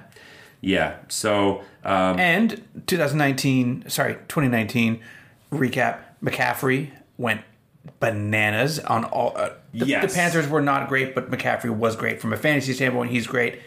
[0.61, 0.97] Yeah.
[1.07, 5.01] So um, And 2019, sorry, 2019
[5.51, 5.97] recap.
[6.23, 7.41] McCaffrey went
[7.99, 9.33] bananas on all.
[9.35, 10.11] Uh, the, Yes.
[10.11, 13.09] the Panthers were not great, but McCaffrey was great from a fantasy standpoint.
[13.11, 13.59] He's great.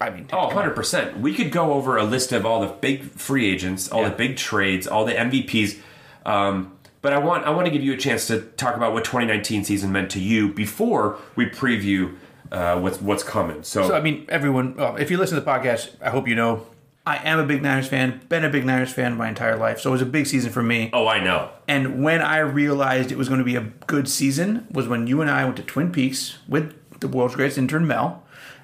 [0.00, 1.18] I mean, Oh, 100%.
[1.20, 4.10] We could go over a list of all the big free agents, all Yeah.
[4.10, 5.78] the big trades, all the MVPs.
[6.26, 6.72] Um,
[7.02, 9.64] but I want I want to give you a chance to talk about what 2019
[9.64, 12.14] season meant to you before we preview
[12.54, 13.62] uh, what's what's coming.
[13.62, 14.76] So, So I mean, everyone.
[14.76, 16.66] Well, if you listen to the podcast, I hope you know
[17.06, 18.20] I am a big Niners fan.
[18.28, 20.62] Been a big Niners fan my entire life, so it was a big season for
[20.62, 20.90] me.
[20.92, 21.50] oh, I know.
[21.68, 25.20] And when I realized it was going to be a good season was when you
[25.20, 28.22] and I went to Twin Peaks with the world's greatest intern Mel,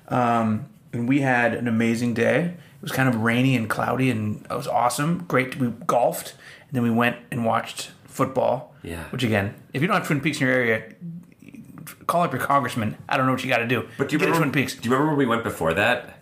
[0.09, 2.55] um, and we had an amazing day.
[2.81, 5.24] It was kind of rainy and cloudy, and it was awesome.
[5.29, 5.57] Great.
[5.57, 6.33] We golfed,
[6.68, 8.74] and then we went and watched football.
[8.83, 9.05] Yeah.
[9.11, 10.94] Which again, if you don't have Twin Peaks in your area,
[12.07, 12.96] call up your congressman.
[13.09, 13.88] I don't know what you got to do.
[13.98, 14.74] But do you Get remember Twin Peaks?
[14.74, 16.16] Do you remember where we went before that?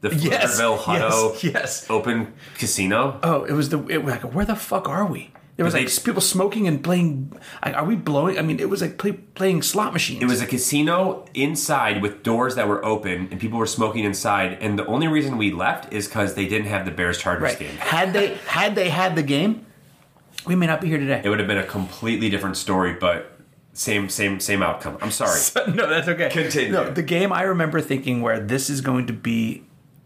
[0.00, 1.90] The Yes, Hutto yes, yes.
[1.90, 3.18] Open Casino.
[3.22, 3.84] Oh, it was the.
[3.88, 5.32] It was like, where the fuck are we?
[5.56, 7.32] There was They- like people smoking and playing.
[7.64, 8.38] Like, are we blowing?
[8.38, 10.22] I mean, it was like play, playing slot machines.
[10.22, 14.58] It was a casino inside with doors that were open and people were smoking inside.
[14.60, 17.58] And the only reason we left is because they didn't have the Bears Chargers right.
[17.58, 17.76] game.
[17.78, 19.66] Had they had they had the game,
[20.46, 21.22] we may not be here today.
[21.24, 23.37] It would have been a completely different story, but
[23.78, 24.98] same same same outcome.
[25.00, 25.38] I'm sorry.
[25.72, 26.28] no, that's okay.
[26.30, 26.72] Continue.
[26.72, 29.62] No, the game I remember thinking where this is going to be.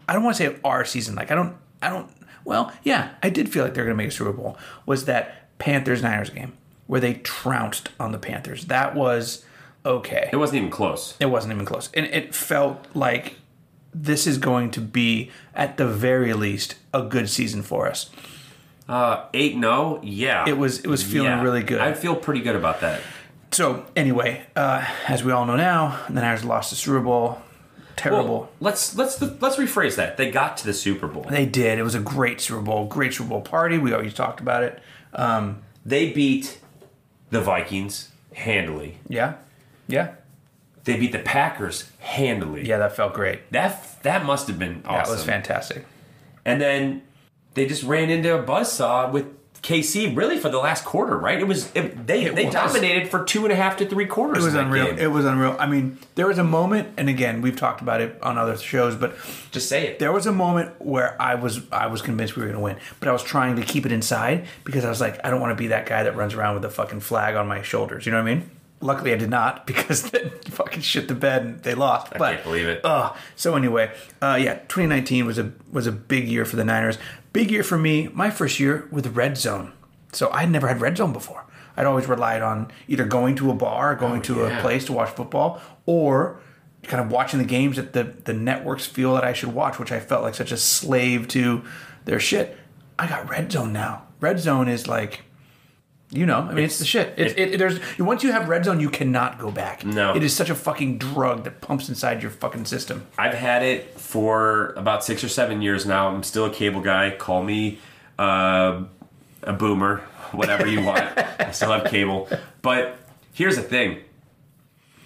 [0.07, 1.15] I don't want to say our season.
[1.15, 1.55] Like I don't.
[1.81, 2.09] I don't.
[2.45, 4.57] Well, yeah, I did feel like they're going to make a Super Bowl.
[4.85, 6.53] Was that Panthers Niners game
[6.87, 8.65] where they trounced on the Panthers?
[8.65, 9.43] That was
[9.85, 10.29] okay.
[10.31, 11.15] It wasn't even close.
[11.19, 11.89] It wasn't even close.
[11.93, 13.37] And it felt like
[13.93, 18.09] this is going to be, at the very least, a good season for us.
[18.87, 20.47] Uh, eight no, yeah.
[20.47, 21.79] It was it was feeling really good.
[21.79, 23.01] I feel pretty good about that.
[23.53, 27.41] So anyway, uh, as we all know now, the Niners lost the Super Bowl.
[27.95, 28.39] Terrible.
[28.39, 30.17] Well, let's let's let's rephrase that.
[30.17, 31.23] They got to the Super Bowl.
[31.29, 31.77] they did.
[31.77, 33.77] It was a great Super Bowl, great Super Bowl party.
[33.77, 34.81] We always talked about it.
[35.13, 36.59] Um, They beat
[37.29, 38.97] the Vikings handily.
[39.07, 39.35] yeah,
[39.87, 40.15] yeah,
[40.85, 42.67] They beat the Packers handily.
[42.67, 42.79] yeah.
[42.79, 43.51] That felt great.
[43.51, 44.93] That that must have been awesome.
[45.05, 45.85] That was fantastic.
[46.45, 47.03] And then
[47.53, 49.27] they just ran into a buzzsaw with
[49.63, 51.39] KC really for the last quarter, right?
[51.39, 52.53] It was it, they It they was.
[52.53, 54.43] dominated for two and a half to three quarters.
[54.43, 54.87] It was unreal.
[54.87, 54.99] game.
[54.99, 55.55] It was unreal.
[55.57, 58.95] I mean, there was a moment, and again, we've talked about it on other shows,
[58.95, 59.15] but
[59.51, 59.99] just say it.
[59.99, 62.77] there was a moment where I was I was convinced we were going to win,
[62.99, 65.51] but I was trying to keep it inside because I was like, I don't want
[65.51, 68.05] to be that guy that runs around with a fucking flag on my shoulders.
[68.05, 68.51] You know what I mean?
[68.81, 72.11] Luckily, I did not because then fucking shit the bed and they lost.
[72.13, 72.83] I but, can't believe it.
[72.83, 76.97] Uh, so anyway, uh, yeah, 2019 was a was a big year for the Niners.
[77.33, 78.07] Big year for me.
[78.13, 79.73] My first year with Red Zone.
[80.11, 81.45] So I'd never had Red Zone before.
[81.75, 84.59] I'd always relied on either going to a bar, going oh, to Oh, yeah.
[84.59, 86.39] a place to watch football, or
[86.83, 89.91] kind of watching the games that the the networks feel that I should watch, which
[89.91, 91.63] I felt like such a slave to
[92.05, 92.57] their shit.
[92.99, 94.03] I got Red Zone now.
[94.19, 95.21] Red Zone is like.
[96.11, 97.15] You know, I mean, it's, the shit.
[97.17, 99.83] It's, it, it- there's once you have red zone, you cannot go back.
[99.83, 100.15] No.
[100.15, 103.07] it is such a fucking drug that pumps inside your fucking system.
[103.17, 106.07] I've had it for about six or seven years now.
[106.07, 107.09] I'm still a cable guy.
[107.17, 107.79] Call me
[108.19, 108.83] uh,
[109.41, 109.97] a boomer,
[110.33, 111.17] whatever you want.
[111.17, 112.29] I still have cable.
[112.61, 112.95] But
[113.33, 114.01] here's the thing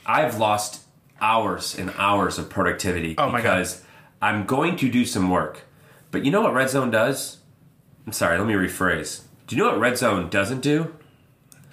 [0.06, 0.82] I've lost
[1.22, 3.82] hours and hours of productivity Oh because
[4.22, 5.62] I'm going to do some work.
[6.12, 7.38] But you know what Red Zone does?
[8.06, 9.22] I'm sorry, let me rephrase.
[9.48, 10.94] Do you know what Red Zone doesn't do?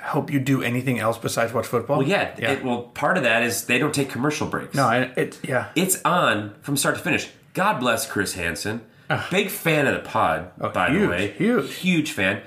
[0.05, 1.99] Hope you do anything else besides watch football.
[1.99, 2.35] Well, yeah.
[2.39, 2.53] yeah.
[2.53, 4.75] It, well, part of that is they don't take commercial breaks.
[4.75, 5.71] no, it yeah.
[5.75, 7.29] It's on from start to finish.
[7.55, 8.83] God bless Chris Hansen.
[9.31, 10.89] Big fan of the pod, by.
[10.89, 11.31] Oh, huge, the way.
[11.33, 11.75] huge.
[11.77, 12.43] Huge fan.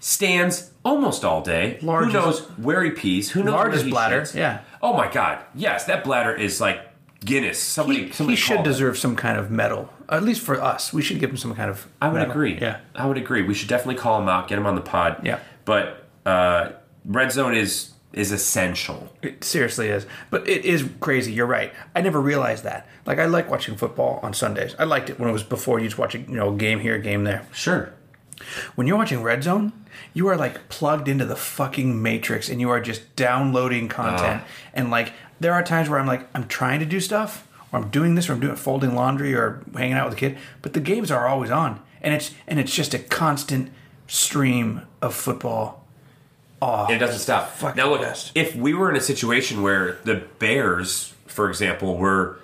[0.00, 1.78] Stands almost all day.
[1.82, 3.30] Largest- Who knows where he pees?
[3.30, 4.60] Who knows Largest where he bladder, yeah.
[4.80, 5.44] Oh my God.
[5.54, 6.80] Yes, that bladder is like
[7.24, 7.60] Guinness.
[7.60, 8.68] Somebody, he, somebody he should call it.
[8.68, 10.92] deserve some kind of medal, at least for us.
[10.92, 11.86] We should give him some kind of.
[12.00, 12.32] I would medal.
[12.32, 12.58] agree.
[12.60, 13.42] Yeah, I would agree.
[13.42, 15.20] We should definitely call him out, get him on the pod.
[15.24, 15.38] Yeah.
[15.64, 16.70] But uh,
[17.04, 19.10] Red Zone is is essential.
[19.22, 20.04] it seriously is.
[20.30, 21.32] But it is crazy.
[21.32, 21.72] You're right.
[21.94, 22.86] I never realized that.
[23.06, 24.74] Like I like watching football on Sundays.
[24.78, 27.24] I liked it when it was before you just watching you know game here, game
[27.24, 27.46] there.
[27.52, 27.94] Sure.
[28.74, 29.72] When you're watching Red Zone,
[30.14, 34.42] you are like plugged into the fucking matrix and you are just downloading content.
[34.42, 34.46] Uh.
[34.74, 37.88] And like there are times where I'm like, I'm trying to do stuff, or I'm
[37.90, 40.80] doing this, or I'm doing folding laundry or hanging out with a kid, but the
[40.80, 41.80] games are always on.
[42.00, 43.70] And it's and it's just a constant
[44.06, 45.81] stream of football.
[46.64, 47.52] Oh, And it doesn't stop.
[47.74, 48.30] Now, look, best.
[48.36, 52.38] if we were in a situation where the Bears, for example, were,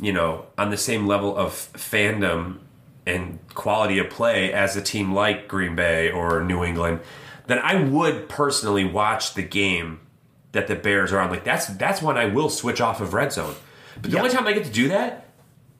[0.00, 2.58] you know, on the same level of fandom
[3.06, 7.00] and quality of play as a team like Green Bay or New England,
[7.46, 10.00] then I would personally watch the game
[10.52, 11.30] that the Bears are on.
[11.30, 13.54] Like that's that's when I will switch off of Red Zone.
[13.94, 14.22] But the Yeah.
[14.24, 15.27] only time I get to do that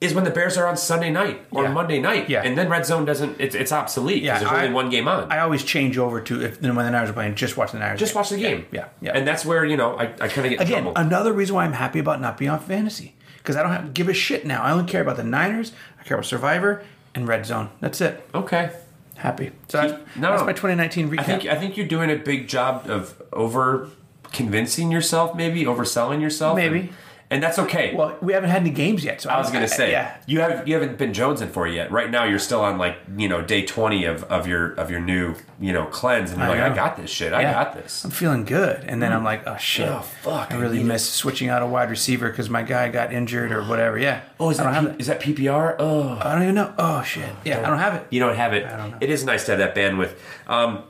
[0.00, 1.72] is when the Bears are on Sunday night or Yeah.
[1.72, 2.42] Monday night, Yeah.
[2.44, 3.40] and then Red Zone doesn't.
[3.40, 5.30] It's, it's obsolete because Yeah, there's I- only one game on.
[5.32, 7.98] I always change over to if when the Niners are playing, just watch the Niners.
[7.98, 8.20] just game.
[8.20, 8.66] watch the game.
[8.70, 9.12] Yeah, yeah.
[9.14, 11.72] And that's where you know I, I kind of get Again, another reason why I'm
[11.72, 14.62] happy about not being on fantasy because I don't have to give a shit now.
[14.62, 15.72] I only care about the Niners.
[16.00, 16.84] I care about Survivor
[17.14, 17.70] and Red Zone.
[17.80, 18.24] That's it.
[18.34, 18.70] okay.
[19.16, 19.50] Happy.
[19.66, 21.18] So that's, No, that's my 2019 recap.
[21.18, 23.88] I think I think you're doing a big job of over
[24.32, 26.78] convincing yourself, maybe overselling yourself, Maybe.
[26.80, 26.88] and,
[27.30, 27.94] and that's okay.
[27.94, 30.16] well, we haven't had any games yet, so I was gonna say, yeah.
[30.26, 31.90] you have you haven't been jonesing for it yet.
[31.92, 35.00] Right now, you're still on like you know day twenty of, of your of your
[35.00, 37.34] new you know cleanse, and you're I like, I got this shit.
[37.34, 38.04] I got this.
[38.04, 41.08] I'm feeling good, and then I'm like, oh shit, Oh, fuck, I really need miss
[41.08, 43.98] switching out a wide receiver because my guy got injured or whatever.
[43.98, 44.22] Yeah.
[44.40, 45.76] Oh, is that P- is that PPR?
[45.78, 46.72] Oh, I don't even know.
[46.78, 47.28] Oh shit.
[47.44, 48.06] Yeah, I don't have it.
[48.10, 48.64] you don't have it.
[48.64, 48.98] I don't know.
[49.02, 50.14] It is nice to have that bandwidth.
[50.46, 50.82] Um,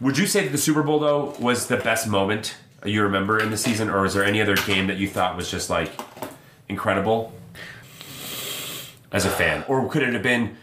[0.00, 3.50] would you say that the Super Bowl though was the best moment you remember in
[3.50, 5.90] the season, or was there any other game that you thought was just like
[6.68, 7.32] incredible
[9.12, 10.56] as a fan, or could it have been?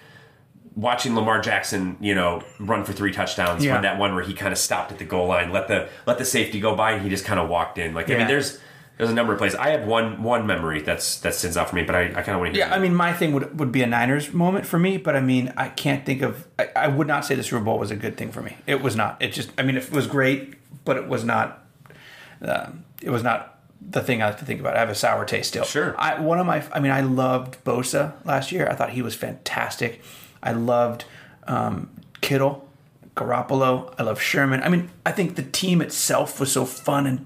[0.75, 3.65] Watching Lamar Jackson, you know, run for three touchdowns.
[3.65, 3.73] Yeah.
[3.73, 6.19] When that one where he kind of stopped at the goal line, let the let
[6.19, 7.95] the safety go by, and he just kind of walked in.
[7.95, 8.59] Like I mean, there's
[8.97, 9.55] there's a number of plays.
[9.55, 12.29] I have one one memory that's that stands out for me, but I, I kind
[12.29, 12.67] of want to hear.
[12.67, 15.19] Yeah, I mean, my thing would would be a Niners moment for me, but I
[15.19, 16.47] mean, I can't think of.
[16.59, 18.57] I, I would not say the Super Bowl was a good thing for me.
[18.67, 19.19] It was not.
[19.19, 19.49] It just.
[19.57, 21.63] I mean, it was great, but it was not.
[22.41, 24.75] Um, it was not the thing I like to think about.
[24.75, 25.63] I have a sour taste still.
[25.63, 25.95] Sure.
[25.99, 26.63] I one of my.
[26.73, 28.67] I mean, I loved Bosa last year.
[28.69, 30.01] I thought he was fantastic.
[30.41, 31.05] I loved
[31.47, 31.89] um,
[32.21, 32.67] Kittle,
[33.15, 33.93] Garoppolo.
[33.97, 34.61] I love Sherman.
[34.63, 37.25] I mean, I think the team itself was so fun and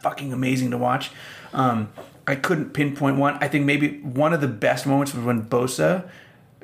[0.00, 1.10] fucking amazing to watch.
[1.52, 1.92] Um,
[2.26, 3.36] I couldn't pinpoint one.
[3.40, 6.08] I think maybe one of the best moments was when Bosa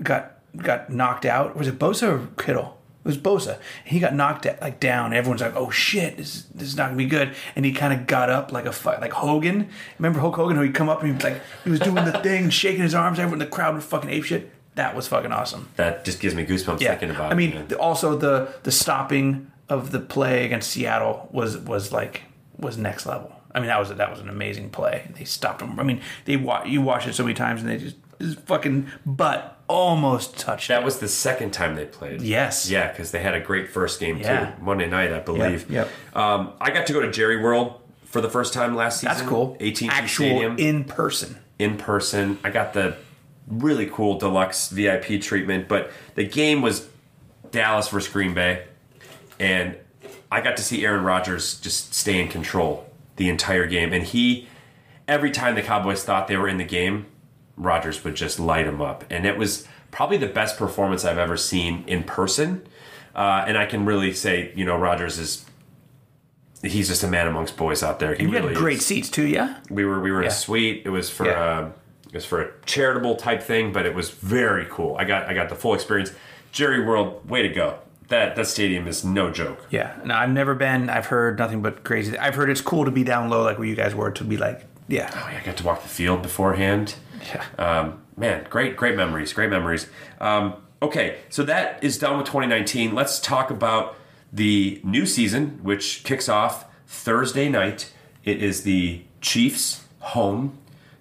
[0.02, 1.56] got got knocked out.
[1.56, 2.75] Was it Bosa or Kittle?
[3.06, 3.58] It was Bosa.
[3.84, 5.12] He got knocked at, like down.
[5.12, 7.92] Everyone's like, "Oh shit, this is, this is not gonna be good." And he kind
[7.92, 9.68] of got up like a fight, like Hogan.
[9.98, 10.56] Remember Hulk Hogan?
[10.56, 12.96] How he'd come up and he was like, he was doing the thing, shaking his
[12.96, 13.20] arms.
[13.20, 14.50] Everyone, in the crowd was fucking ape shit.
[14.74, 15.68] That was fucking awesome.
[15.76, 17.30] that just gives me goosebumps Yeah, thinking about.
[17.30, 22.22] I mean, it, also the the stopping of the play against Seattle was was like
[22.58, 23.32] was next level.
[23.54, 25.08] I mean, that was that was an amazing play.
[25.16, 25.78] They stopped him.
[25.78, 28.88] I mean, they wa- you watch it so many times and they just his fucking
[29.06, 30.68] butt almost touched.
[30.68, 32.22] That was the second time they played.
[32.22, 32.70] Yes.
[32.70, 34.52] Yeah, because they had a great first game Yeah.
[34.56, 34.62] too.
[34.62, 35.70] Monday night, I believe.
[35.70, 35.88] yep.
[36.14, 39.16] Um, I got to go to Jerry World for the first time last season.
[39.16, 39.56] that's cool.
[39.60, 41.38] AT&T Actual Stadium in person.
[41.58, 42.38] in person.
[42.44, 42.96] I got the
[43.48, 46.88] really cool deluxe VIP treatment, but the game was
[47.50, 48.64] Dallas versus Green Bay,
[49.38, 49.76] and
[50.30, 53.92] I got to see Aaron Rodgers just stay in control the entire game.
[53.92, 54.48] And he,
[55.06, 57.06] every time the Cowboys thought they were in the game,
[57.56, 61.36] Rodgers would just light him up, and it was probably the best performance I've ever
[61.36, 62.66] seen in person.
[63.14, 65.44] Uh, and I can really say, you know, Rodgers is.
[66.62, 68.14] He's just a man amongst boys out there.
[68.14, 69.58] He You really had great is seats too, yeah.
[69.70, 70.82] we were we were in a suite.
[70.84, 71.32] It was for Yeah.
[71.44, 71.70] uh,
[72.08, 74.96] it was for a charitable type thing, but it was very cool.
[74.98, 76.12] I got I got the full experience.
[76.52, 77.78] Jerry World, way to go!
[78.08, 79.66] That that stadium is no joke.
[79.70, 79.96] Yeah.
[80.04, 80.88] No, I've never been.
[80.88, 82.16] I've heard nothing but crazy.
[82.18, 84.36] I've heard it's cool to be down low, like where you guys were, to be
[84.38, 86.94] like, yeah, Oh, yeah, I got to walk the field beforehand.
[87.26, 87.44] Yeah.
[87.58, 89.88] Um, man, great great memories, great memories.
[90.20, 92.94] Um, okay, so that is done with 2019.
[92.94, 93.96] Let's talk about
[94.32, 97.92] the new season, which kicks off Thursday night.
[98.24, 100.58] It is the Chiefs home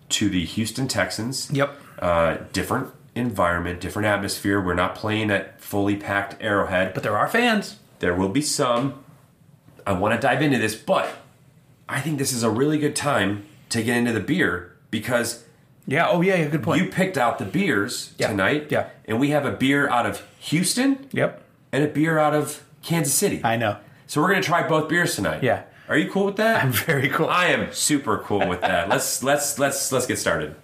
[0.10, 1.50] to the Houston Texans.
[1.52, 1.80] Yep.
[2.00, 4.60] uh, different environment, different atmosphere.
[4.62, 7.78] We're not playing at fully packed Arrowhead, But there are fans.
[8.00, 9.04] there will be some.
[9.88, 11.08] I want to dive into this, but
[11.88, 15.45] I think this is a really good time to get into the beer because
[15.88, 16.08] Yeah.
[16.10, 16.36] Oh yeah.
[16.36, 16.82] yeah good point.
[16.82, 18.30] you picked out the beers Yeah.
[18.30, 18.68] tonight.
[18.70, 18.90] Yeah.
[19.06, 21.44] And we have a beer out of Houston yep.
[21.72, 23.42] and a beer out of Kansas City.
[23.44, 23.78] I know.
[24.08, 25.44] So we're going to try both beers tonight.
[25.44, 25.64] Yeah.
[25.88, 26.64] Are you cool with that?
[26.64, 27.28] I'm very cool.
[27.28, 28.90] I am super cool with that.
[28.90, 30.56] let's let's let's let's get started.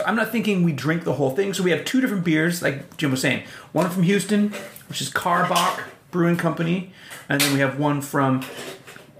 [0.00, 1.52] So I'm not thinking we drink the whole thing.
[1.52, 3.44] So we have two different beers, like Jim was saying.
[3.72, 4.54] One from Houston,
[4.88, 6.94] which is Karbach Brewing Company,
[7.28, 8.42] and then we have one from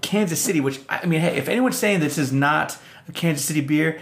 [0.01, 0.59] Kansas City.
[0.59, 4.01] Which I mean, hey, if anyone's saying this is not a Kansas City beer,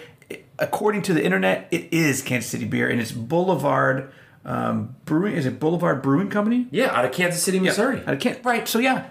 [0.57, 4.09] according to the internet, it is Kansas City beer, and it's Boulevard
[4.45, 5.35] um, Brewing.
[5.35, 6.67] Is it Boulevard Brewing Company?
[6.71, 8.01] Yeah, out of Kansas City, Missouri.
[8.07, 8.43] I can't.
[8.45, 8.69] Right.
[8.69, 9.09] So yeah,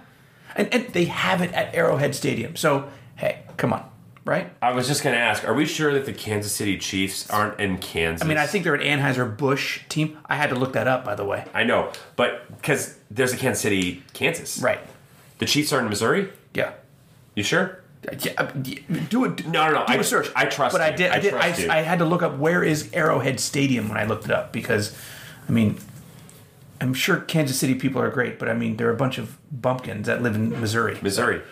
[0.56, 2.56] and and they have it at Arrowhead Stadium.
[2.56, 3.87] So hey, come on,
[4.28, 4.52] right?
[4.62, 7.58] I was just going to ask, are we sure that the Kansas City Chiefs aren't
[7.58, 8.24] in Kansas?
[8.24, 10.18] I mean, I think they're an Anheuser Busch team.
[10.26, 11.44] I had to look that up, by the way.
[11.54, 14.58] I know, but because there's a Kansas City, Kansas.
[14.58, 14.80] Right.
[15.38, 16.30] The Chiefs are in Missouri?
[16.54, 16.72] Yeah.
[17.34, 17.80] You sure?
[18.20, 19.46] Yeah, uh, do it.
[19.48, 20.30] No, no, no, Do I- a search.
[20.36, 20.96] I trust But I you.
[20.96, 21.10] did.
[21.10, 21.30] I, I did.
[21.32, 21.68] trust you.
[21.70, 24.52] I, I had to look up where is Arrowhead Stadium when I looked it up
[24.52, 24.96] because,
[25.48, 25.78] I mean,
[26.80, 30.06] I'm sure Kansas City people are great, but I mean, they're a bunch of bumpkins
[30.06, 30.96] that live in Missouri.
[31.02, 31.42] Missouri.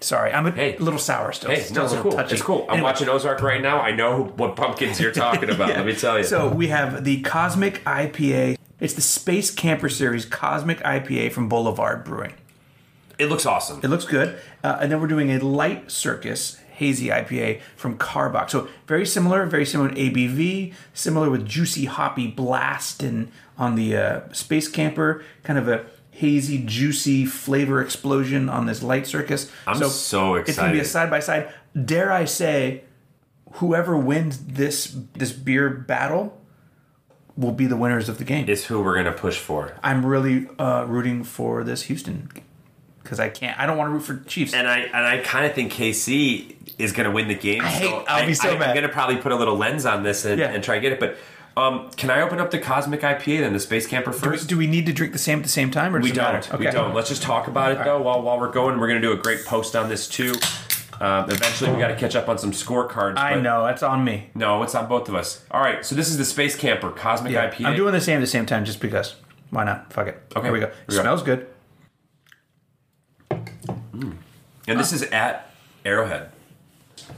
[0.00, 0.76] Sorry, I'm a Hey.
[0.78, 1.50] little sour still.
[1.50, 2.12] Hey, still no, it's cool.
[2.12, 2.34] touchy.
[2.34, 2.62] It's cool.
[2.68, 3.80] I'm Anyway, watching Ozark right now.
[3.80, 5.68] I know what pumpkins you're talking about.
[5.68, 5.76] yeah.
[5.76, 6.24] Let me tell you.
[6.24, 8.56] So we have the Cosmic IPA.
[8.80, 12.32] It's the Space Camper Series Cosmic IPA from Boulevard Brewing.
[13.18, 13.80] it looks awesome.
[13.82, 14.38] It looks good.
[14.64, 18.52] Uh, and then we're doing a Light Circus Hazy IPA from Karbach's.
[18.52, 23.94] So very similar, very similar in ABV, similar with juicy hoppy blast and on the
[23.94, 29.50] uh, Space Camper, kind of a hazy, juicy flavor explosion on this Light Circus.
[29.66, 30.48] I'm so excited.
[30.48, 31.52] It's gonna be a side by side.
[31.84, 32.82] Dare I say,
[33.54, 36.36] whoever wins this this beer battle
[37.36, 38.46] will be the winners of the game.
[38.48, 39.76] It's who we're gonna push for.
[39.82, 42.28] I'm really uh, rooting for this Houston
[43.02, 43.58] because I can't.
[43.58, 44.52] I don't want to root for Chiefs.
[44.52, 47.60] And I and I kind of think KC is going to win the game.
[47.62, 48.74] I hate- I'll be so I, mad.
[48.74, 50.48] going to probably put a little lens on this and, Yeah.
[50.50, 51.00] and try and get it.
[51.00, 51.16] But
[51.60, 54.48] um, can I open up the Cosmic IPA then the Space Camper Do we, first?
[54.48, 56.32] do we need to drink the same at the same time, or we don't.
[56.32, 56.56] matter?
[56.56, 56.94] We don't.
[56.94, 58.78] Let's just talk about it though while while we're going.
[58.78, 60.34] We're going to do a great post on this too.
[61.00, 63.16] Um, eventually, we got to catch up on some scorecards.
[63.16, 64.28] I know that's on me.
[64.34, 65.42] No, it's on both of us.
[65.50, 67.64] All right, so this is the Space Camper Cosmic Yeah, IPA.
[67.66, 69.14] I'm doing the same at the same time just because.
[69.48, 69.90] Why not?
[69.92, 70.22] Fuck it.
[70.36, 70.66] Okay, Here we go.
[70.66, 71.00] It we go.
[71.00, 71.46] smells good.
[73.30, 75.50] and this is at
[75.84, 76.30] Arrowhead.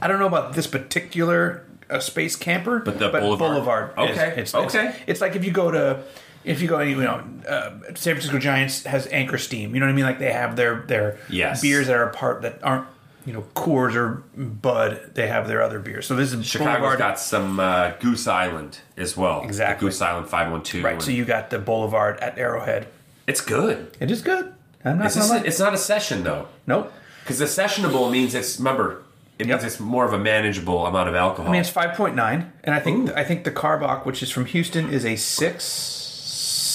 [0.01, 3.91] I don't know about this particular uh, space camper, But the Boulevard.
[3.97, 4.95] is- Okay, It's, okay.
[5.07, 6.03] It's, like if you go to.
[6.45, 9.73] If you go, any- you know, uh, San Francisco Giants has Anchor Steam.
[9.73, 10.03] You know what I mean?
[10.05, 11.61] Like they have their their Yes.
[11.61, 12.85] beers that are part that aren't
[13.25, 15.11] you know Coors or Bud.
[15.13, 16.05] They have their other beers.
[16.05, 16.99] So this is Chicago's Boulevard.
[16.99, 19.39] got some uh, Goose Island as well.
[19.39, 19.87] The Exactly.
[19.87, 20.83] Goose Island 512.
[20.83, 21.01] right.
[21.01, 22.87] So you got the Boulevard at Arrowhead.
[23.25, 23.95] it's good.
[24.01, 24.53] It is good.
[24.83, 25.47] I'm not It's, gonna just, lie.
[25.47, 26.49] it's not a session though.
[26.67, 26.91] Nope.
[27.23, 29.02] Because the sessionable means it's, remember,
[29.39, 29.61] it Yep.
[29.61, 31.49] means it's more of a manageable amount of alcohol.
[31.49, 34.29] I mean, it's five point nine, and I think I think the Karbach, which is
[34.31, 35.63] from Houston, is a six.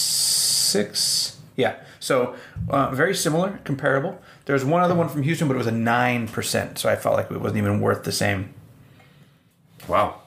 [0.08, 1.36] Six.
[1.56, 1.76] Yeah.
[2.00, 2.34] So
[2.68, 4.20] uh, very similar, comparable.
[4.44, 6.78] There's one other one from Houston, but it was a nine percent.
[6.78, 8.54] So I felt like it wasn't even worth the same.
[9.86, 10.20] wow.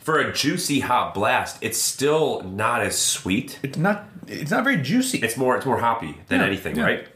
[0.00, 3.58] For a juicy hot blast, it's still not as sweet.
[3.62, 4.06] It's not.
[4.26, 5.18] It's not very juicy.
[5.18, 6.84] It's more it's more hoppy than Yeah, anything, yeah.
[6.84, 7.08] right?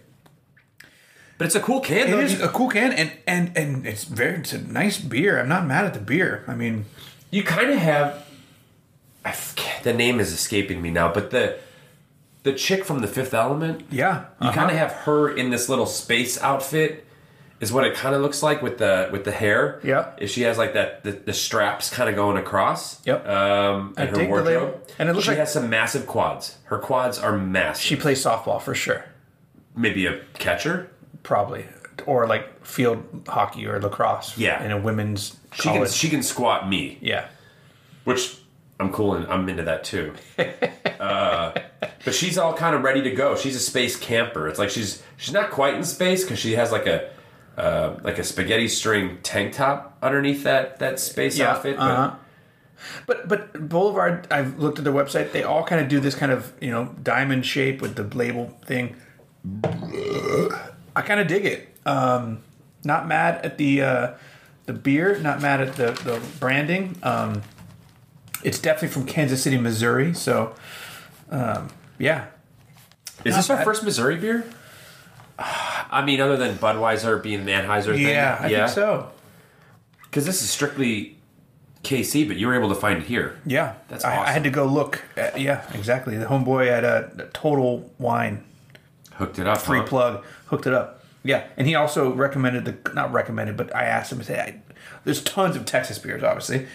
[1.37, 2.09] But it's a cool can.
[2.09, 4.37] It is a cool can, and and and it's very.
[4.37, 5.40] It's a nice beer.
[5.40, 6.44] I'm not mad at the beer.
[6.47, 6.85] I mean,
[7.31, 8.25] you kind of have
[9.25, 11.59] I forget, the name is escaping me now, but the
[12.42, 14.27] the chick from the Fifth Element, yeah.
[14.40, 14.53] you uh-huh.
[14.53, 17.07] kind of have her in this little space outfit.
[17.61, 19.81] Is what it kind of looks like with the with the hair.
[19.83, 20.11] Yeah.
[20.18, 23.01] If she has like that, the, the straps kind of going across.
[23.07, 23.27] Yep.
[23.27, 24.83] Um, I and her wardrobe.
[24.99, 26.59] And it looks she like- she has some massive quads.
[26.64, 27.83] Her quads are massive.
[27.83, 29.07] She plays softball for sure.
[29.77, 30.90] maybe a catcher.
[31.25, 31.67] Probably.
[32.07, 34.39] Or like field hockey or lacrosse.
[34.39, 34.63] Yeah.
[34.63, 35.91] In a women's She can college.
[35.93, 37.27] she can squat me, yeah.
[38.05, 38.37] which
[38.79, 40.13] I'm cool and I'm into that too.
[41.01, 41.53] uh,
[42.05, 43.37] but she's all kind of ready to go.
[43.37, 44.49] She's a space camper.
[44.49, 47.11] It's like she's she's not quite in space because she has like a
[47.57, 51.77] uh, like a spaghetti string tank top underneath that that space Yeah, outfit.
[51.77, 52.17] But uh-huh.
[53.07, 55.31] But but Boulevard, I've looked at their website.
[55.33, 58.59] They all kind of do this kind of you know diamond shape with the label
[58.67, 58.97] thing.
[60.97, 61.69] I kind of dig it.
[61.87, 62.43] Um,
[62.85, 64.15] not mad at the uh,
[64.67, 65.19] the beer.
[65.19, 66.97] Not mad at the the branding.
[67.03, 67.43] Um,
[68.43, 70.15] it's definitely from Kansas City, Missouri.
[70.15, 70.55] So
[71.31, 72.27] um, yeah,
[73.25, 74.45] is this not our first Missouri beer?
[75.39, 79.11] I mean, other than Budweiser being the Anheuser thing, yeah, I think so.
[80.03, 81.17] Because this is strictly
[81.83, 83.39] KC, but you were able to find it here.
[83.45, 85.03] Yeah, That's I, I had to go look.
[85.17, 86.17] At, yeah, exactly.
[86.17, 88.45] The homeboy at a Total Wine
[89.15, 89.59] Hooked it up.
[89.59, 89.87] free huh?
[89.87, 90.25] plug
[90.55, 91.00] hooked it up.
[91.23, 94.57] Yeah and he also recommended the not recommended but i asked him to say
[95.05, 96.67] there's tons of texas beers obviously.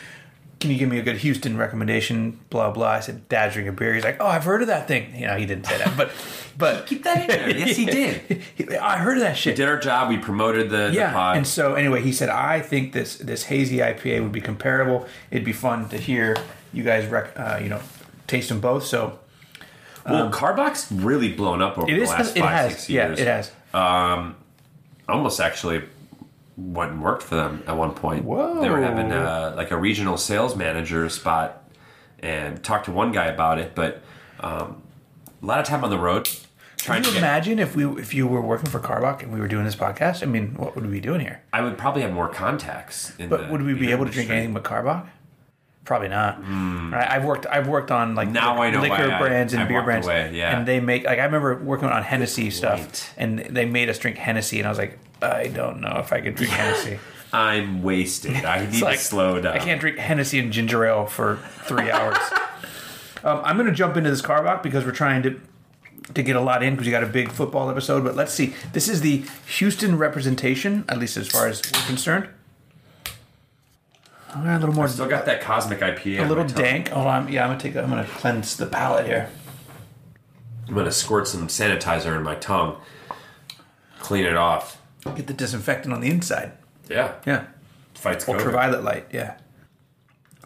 [0.59, 2.37] Can you give me a good houston recommendation?
[2.49, 2.87] Blah blah.
[2.89, 3.93] I said dad's drinking beer.
[3.93, 5.15] He's like oh i've heard of that thing.
[5.15, 6.11] You know he didn't say that but
[6.57, 7.49] but Keep that in there.
[7.57, 8.41] Yes, he did.
[8.55, 9.55] he- i heard of that shit.
[9.55, 10.09] Did our job.
[10.09, 11.37] We promoted the, the yeah pod.
[11.37, 15.05] and so anyway he said i think this this hazy ipa would be comparable.
[15.31, 16.35] It'd be fun to hear
[16.73, 17.79] you guys rec- uh, you know
[18.27, 18.83] taste them both.
[18.85, 19.19] So
[20.05, 22.71] Well, Karbach's really blown up over it the is last it five, has.
[22.73, 23.19] six yeah years.
[23.19, 25.83] it has Almost actually
[26.57, 28.25] went and worked for them at one point.
[28.25, 28.61] Whoa.
[28.61, 31.63] They were having uh, like a regional sales manager spot,
[32.19, 33.73] and talked to one guy about it.
[33.75, 34.01] But
[34.39, 34.81] um,
[35.41, 36.29] a lot of time on the road.
[36.77, 39.33] Trying Can to you get, imagine if we if you were working for Karbach and
[39.33, 40.23] we were doing this podcast?
[40.23, 41.41] I mean, what would we be doing here?
[41.51, 43.13] I would probably have more contacts.
[43.17, 45.07] In But the would we be able to drink anything but Karbach?
[45.89, 46.37] Probably not.
[46.47, 47.07] Right?
[47.09, 47.47] I've worked.
[47.47, 48.29] I've worked on like.
[48.29, 50.05] Now know liquor why I- brands and I beer brands.
[50.05, 50.55] away, yeah.
[50.55, 53.13] And they make like I remember working on Hennessy stuff, Right.
[53.17, 56.21] and they made us drink Hennessy, and I was like, I don't know if I
[56.21, 56.99] could drink Hennessy.
[57.33, 58.45] I'm wasted.
[58.45, 59.55] I need like to slow down.
[59.55, 62.19] I can't drink Hennessy and ginger ale for three hours.
[63.23, 65.41] um, I'm going to jump into this Karbach because we're trying to
[66.13, 68.03] to get a lot in because you got a big football episode.
[68.03, 68.53] But let's see.
[68.73, 69.23] This is the
[69.57, 72.29] Houston representation, at least as far as we're concerned.
[74.35, 76.25] Right, a little more, Still got that cosmic IPA.
[76.25, 76.89] a little dank.
[76.93, 77.75] Oh, I'm, yeah, I'm gonna take.
[77.75, 79.29] I'm gonna cleanse the palate here.
[80.67, 82.77] I'm gonna squirt some sanitizer in my tongue,
[83.99, 84.79] clean it off.
[85.15, 86.51] Get the disinfectant on the inside.
[86.89, 87.45] Yeah, Yeah,
[87.95, 88.35] fights COVID.
[88.35, 89.07] ultraviolet light.
[89.11, 89.37] Yeah,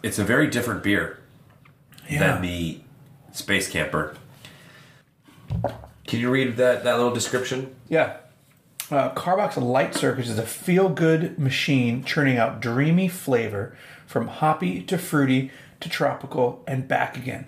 [0.01, 1.19] It's a very different beer
[2.09, 2.19] yeah.
[2.19, 2.79] than the
[3.33, 4.15] Space Camper.
[6.07, 7.75] Can you read that that little description?
[7.89, 8.17] Yeah.
[8.93, 13.75] Uh, Karbach's Light Circus is a feel good machine churning out dreamy flavor
[14.05, 17.47] from hoppy to fruity to tropical and back again.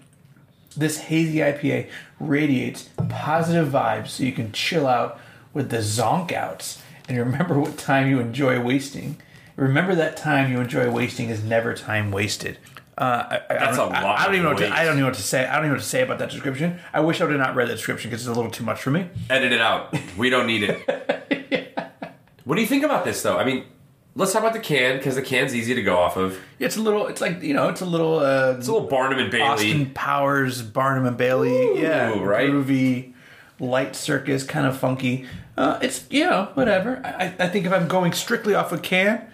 [0.75, 1.87] This hazy IPA
[2.19, 5.19] radiates positive vibes so you can chill out
[5.53, 9.17] with the zonk outs and remember what time you enjoy wasting.
[9.55, 12.57] Remember that time you enjoy wasting is never time wasted.
[12.97, 14.49] Uh, I, That's I don't, a lot I, I don't even know.
[14.51, 15.45] What to, I don't even know what to say.
[15.45, 16.79] I don't even know what to say about that description.
[16.93, 18.81] I wish I would have not read that description because it's a little too much
[18.81, 19.09] for me.
[19.29, 19.93] Edit it out.
[20.17, 21.71] We don't need it.
[22.45, 23.39] What do you think about this, though?
[23.39, 23.65] I mean,
[24.15, 26.39] let's talk about the can because the can's easy to go off of.
[26.59, 27.07] It's a little.
[27.07, 27.69] It's like you know.
[27.69, 28.19] It's a little.
[28.19, 29.47] Uh, It's a little Barnum and Bailey.
[29.47, 31.49] Austin Powers, Barnum and Bailey.
[31.57, 32.51] Ooh, yeah, right?
[32.51, 33.13] Groovy,
[33.59, 35.25] light circus, kind of funky.
[35.57, 37.01] Uh, it's you know whatever.
[37.03, 39.27] I, I think if I'm going strictly off a can,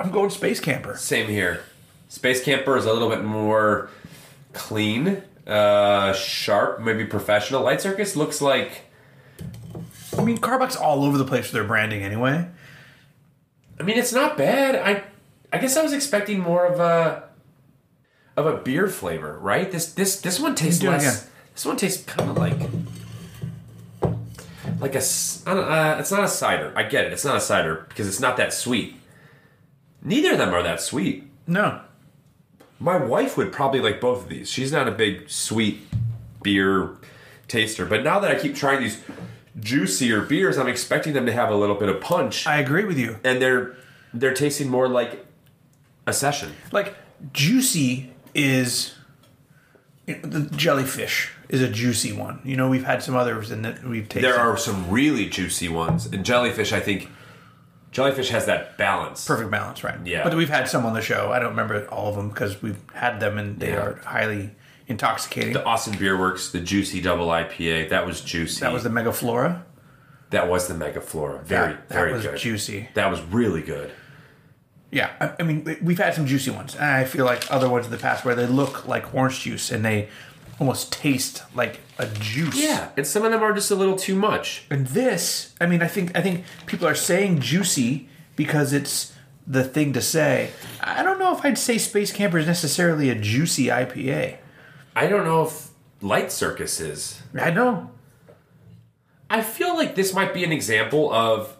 [0.00, 0.96] I'm going Space Camper.
[0.96, 1.62] Same here.
[2.08, 3.90] Space Camper is a little bit more
[4.54, 7.62] clean, uh, sharp, maybe professional.
[7.62, 8.82] Light Circus looks like.
[10.16, 12.48] I mean, Karbach's all over the place with their branding anyway.
[13.78, 14.74] I mean, it's not bad.
[14.74, 15.04] I,
[15.52, 17.28] I guess I was expecting more of a,
[18.36, 19.70] of a beer flavor, right?
[19.70, 21.02] This this this one tastes less.
[21.02, 21.32] again.
[21.54, 22.58] This one tastes kind of like.
[24.80, 24.98] Like a.
[24.98, 26.72] Uh, it's not a cider.
[26.74, 27.12] I get it.
[27.12, 28.96] It's not a cider because it's not that sweet.
[30.02, 31.24] Neither of them are that sweet.
[31.46, 31.80] No,
[32.78, 34.48] My wife would probably like both of these.
[34.50, 35.80] She's not a big sweet
[36.42, 36.96] beer
[37.48, 39.02] taster, but now that I keep trying these
[39.58, 42.98] juicier beers, I'm expecting them to have a little bit of punch, I agree with
[42.98, 43.18] you.
[43.24, 43.76] and they're
[44.14, 45.26] they're tasting more like
[46.06, 46.52] a session.
[46.72, 46.94] Like
[47.32, 48.94] juicy is
[50.06, 52.40] you know, the jellyfish is a juicy one.
[52.44, 54.28] You know, we've had some others and that we've tasted.
[54.30, 56.72] There are some really juicy ones, and jellyfish.
[56.72, 57.10] I think
[57.90, 59.26] jellyfish has that balance.
[59.26, 59.98] perfect balance, right?
[60.06, 60.24] Yeah.
[60.24, 61.32] But we've had some on the show.
[61.32, 63.82] I don't remember all of them because we've had them and they Yeah.
[63.82, 64.50] are highly
[64.86, 65.52] intoxicating.
[65.52, 68.60] The Austin Beer Works, the juicy double IPA, that was juicy.
[68.60, 69.62] that was the Megaflora.
[70.30, 71.42] that was the Megaflora.
[71.42, 72.38] Very that, that very was good.
[72.38, 72.88] juicy.
[72.94, 73.90] That was really good.
[74.90, 77.90] Yeah, I, I mean we've had some juicy ones, I feel like other ones in
[77.92, 80.08] the past where they look like orange juice and they
[80.58, 82.56] almost taste like a juice.
[82.56, 84.64] Yeah, and some of them are just a little too much.
[84.70, 89.12] And this, I mean, I think I think people are saying juicy because it's
[89.46, 90.50] the thing to say.
[90.82, 94.36] I don't know if I'd say Space Camper is necessarily a juicy IPA.
[94.94, 95.68] I don't know if
[96.00, 97.20] Light Circus is.
[97.38, 97.90] I know.
[99.30, 101.56] I feel like this might be an example of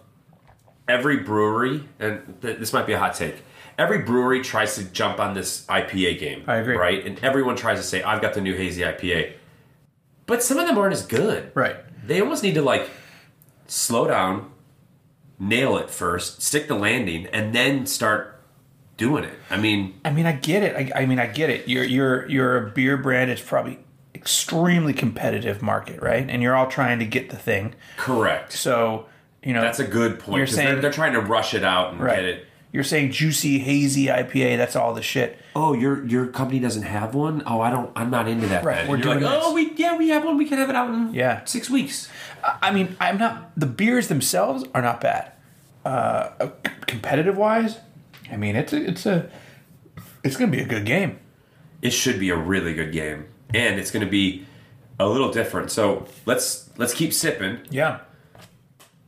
[0.87, 3.35] every brewery, and th- this might be a hot take.
[3.77, 6.43] Every brewery tries to jump on this IPA game.
[6.47, 6.75] I agree.
[6.75, 7.05] Right?
[7.05, 9.33] And everyone tries to say, I've got the new hazy IPA.
[10.29, 11.51] But some of them aren't as good.
[11.55, 11.75] Right.
[12.05, 12.87] They almost need to, like,
[13.65, 14.51] slow down,
[15.39, 18.39] nail it first, stick the landing, and then start
[18.95, 19.33] doing it.
[19.49, 20.75] I mean, I mean, I get it.
[20.75, 21.67] I, I mean, I get it.
[21.67, 23.31] You're you're you're a beer brand.
[23.31, 23.79] It's probably
[24.13, 26.29] extremely competitive market, right?
[26.29, 27.73] And you're all trying to get the thing.
[27.97, 28.53] correct.
[28.53, 29.07] So
[29.41, 30.37] you know That's a good point.
[30.37, 32.17] You're saying- they're, they're trying to rush it out and right.
[32.17, 32.45] get it.
[32.71, 34.57] You're saying juicy, hazy IPA.
[34.57, 35.39] That's all the shit.
[35.55, 38.87] oh your your company doesn't have one oh i don't i'm not into that Right,
[38.87, 39.43] we're doing like this.
[39.43, 41.43] oh we yeah we have one we can have it out in Yeah.
[41.45, 42.09] six weeks
[42.61, 43.51] I mean, I'm not.
[43.59, 45.33] The beers themselves are not bad.
[45.83, 46.29] Uh,
[46.87, 47.77] competitive wise,
[48.31, 49.29] I mean, it's a, it's a,
[50.23, 51.19] it's gonna be a good game.
[51.81, 54.45] it should be a really good game and it's going to be
[54.99, 57.99] a little different so let's let's keep sipping Yeah.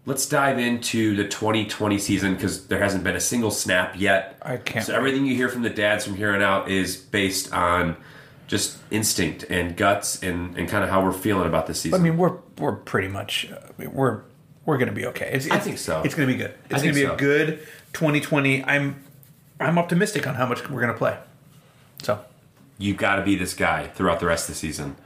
[0.05, 4.57] Let's dive into the 2020 season because there hasn't been a single snap yet I
[4.57, 7.97] can't so everything you hear from the dads from here on out is based on
[8.51, 11.97] just instinct and guts and and kind of how we're feeling about this season.
[11.97, 14.23] I mean, we're we're pretty much uh, we're
[14.65, 15.29] we're gonna be okay.
[15.31, 16.01] It's, I think so.
[16.03, 16.53] It's gonna be good.
[16.69, 17.13] It's gonna be so.
[17.13, 17.59] a good
[17.93, 18.65] 2020.
[18.65, 19.01] I'm
[19.57, 21.17] I'm optimistic on how much we're gonna play.
[22.03, 22.19] So
[22.77, 24.97] you've got to be this guy throughout the rest of the season.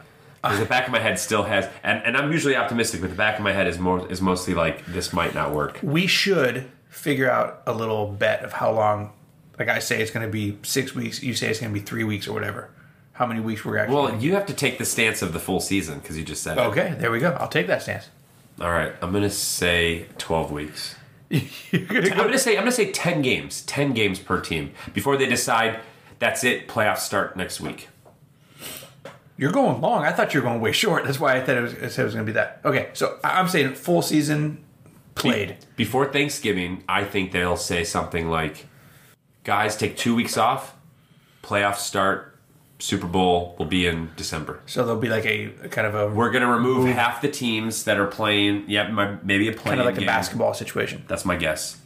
[0.45, 0.69] Because the ah.
[0.69, 3.43] back of my head still has, and, and I'm usually optimistic, but the back of
[3.43, 5.79] my head is more is mostly like this might not work.
[5.81, 9.11] we should figure out a little bet of how long.
[9.57, 11.23] Like I say, it's gonna be six weeks.
[11.23, 12.69] You say it's gonna be three weeks or whatever.
[13.13, 13.95] How many weeks we're actually?
[13.95, 16.57] Well, you have to take the stance of the full season because you just said
[16.57, 16.61] it.
[16.61, 17.31] okay, there we go.
[17.39, 18.09] I'll take that stance.
[18.59, 20.95] All right, I'm gonna say 12 weeks.
[21.29, 25.17] You're gonna I'm gonna say I'm gonna say 10 games, 10 games per team before
[25.17, 25.79] they decide
[26.19, 26.67] that's it.
[26.67, 27.89] Playoffs start next week.
[29.37, 30.03] You're going long.
[30.05, 31.03] I thought you were going way short.
[31.05, 32.61] That's why I thought it was, I said it was going to be that.
[32.63, 34.63] Okay, so I- I'm saying full season
[35.15, 35.57] played.
[35.75, 38.65] Before Thanksgiving, I think they'll say something like,
[39.43, 40.75] "Guys, take two weeks off.
[41.43, 42.31] Playoffs start.
[42.79, 46.31] Super Bowl will be in December." So there'll be like a, kind of a We're
[46.31, 48.65] gonna remove half the teams that are playing.
[48.69, 51.03] Yep, my- maybe a playing kind of like a basketball situation.
[51.07, 51.77] That's my guess.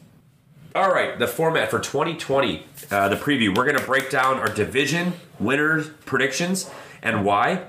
[0.76, 3.56] All right, the format for 2020, uh, the preview.
[3.58, 6.70] We're going to break down our division winners predictions
[7.02, 7.66] and why,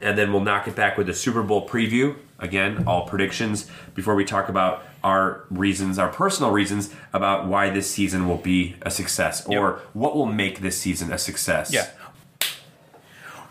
[0.00, 2.16] and then we'll knock it back with the Super Bowl preview.
[2.38, 7.90] Again, all predictions before we talk about our reasons, our personal reasons about why this
[7.90, 11.70] season will be a success or what will make this season a success.
[11.72, 11.86] Yeah.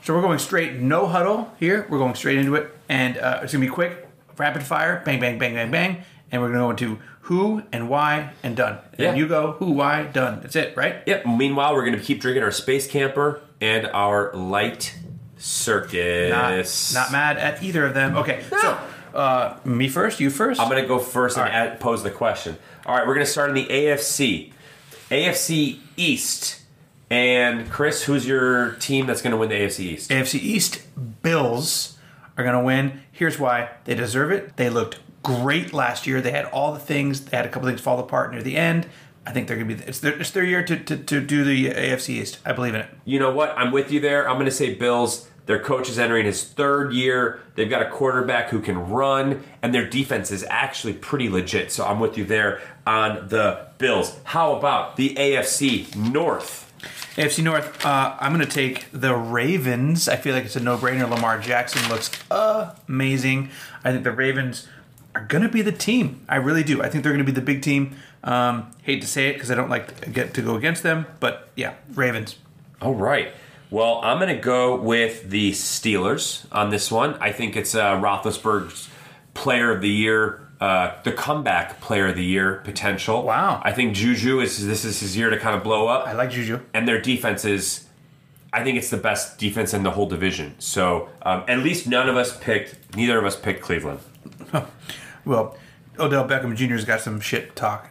[0.04, 1.86] So we're going straight, no huddle here.
[1.90, 4.08] We're going straight into it, and uh, it's gonna be quick,
[4.38, 8.32] rapid fire, bang, bang, bang, bang, bang, and we're gonna go into who and why
[8.42, 8.80] and done.
[8.94, 9.14] And Yeah.
[9.14, 10.40] you go who, why, done.
[10.42, 11.04] That's it, right?
[11.06, 11.28] Yep.
[11.28, 14.96] Meanwhile, we're going to keep drinking our space camper and our light
[15.40, 16.94] circus.
[16.94, 18.16] Not, not mad at either of them.
[18.18, 18.80] Okay, so
[19.14, 20.60] uh, me first, you first.
[20.60, 21.54] I'm going to go first and right.
[21.54, 22.58] add, pose the question.
[22.86, 24.52] All right, we're going to start in the AFC.
[25.10, 26.62] AFC East.
[27.10, 30.12] And Chris, who's your team that's going to win the AFC East?
[30.12, 30.82] AFC East
[31.24, 31.98] Bills
[32.38, 33.02] are going to win.
[33.12, 34.58] Here's why they deserve it.
[34.58, 36.22] They looked great last year.
[36.22, 37.26] They had all the things.
[37.26, 38.88] They had a couple things fall apart near the end.
[39.26, 39.84] I think they're going to be.
[39.84, 42.40] It's their, it's their year to, to, to do the AFC East.
[42.46, 42.90] I believe in it.
[43.06, 43.54] You know what?
[43.58, 44.28] I'm with you there.
[44.28, 45.28] I'm going to say Bills.
[45.46, 47.40] Their coach is entering his third year.
[47.56, 51.72] They've got a quarterback who can run, and their defense is actually pretty legit.
[51.72, 54.16] So I'm with you there on the Bills.
[54.26, 56.72] How about the AFC North?
[57.16, 57.84] AFC North.
[57.84, 60.08] Uh, I'm going to take the Ravens.
[60.08, 61.10] I feel like it's a no-brainer.
[61.10, 63.50] Lamar Jackson looks amazing.
[63.84, 64.68] I think the Ravens
[65.20, 66.26] are going to be the team.
[66.30, 66.82] I really do.
[66.82, 67.96] I think they're going to be the big team.
[68.24, 71.06] Um, hate to say it because I don't like to get to go against them,
[71.20, 72.38] but yeah, Ravens.
[72.82, 73.32] All right.
[73.70, 77.16] Well, I'm going to go with the Steelers on this one.
[77.16, 78.90] I think it's uh, Roethlisberger's
[79.34, 83.24] Player of the Year, uh, the comeback Player of the Year potential.
[83.24, 83.62] Wow.
[83.64, 86.32] I think Juju is this is his year to kind of blow up, I like
[86.32, 86.62] Juju.
[86.74, 87.86] and their defense is.
[88.52, 90.56] I think it's the best defense in the whole division.
[90.58, 94.00] So um, at least none of us picked, neither of us picked Cleveland.
[95.26, 95.56] Well,
[96.00, 97.90] Odell Beckham Jr.'s got some shit talk.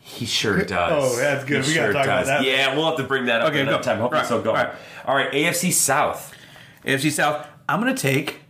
[0.00, 1.14] He sure oh, does.
[1.14, 1.64] Oh, that's good.
[1.64, 2.42] He We gotta sure talk about that.
[2.44, 3.82] Yeah, we'll have to bring that up Okay, another go.
[3.82, 3.98] time.
[3.98, 4.54] Hopefully, Right, so go.
[4.54, 4.70] right.
[5.04, 6.34] All right, AFC South.
[6.84, 7.46] AFC South.
[7.68, 8.40] I'm going to take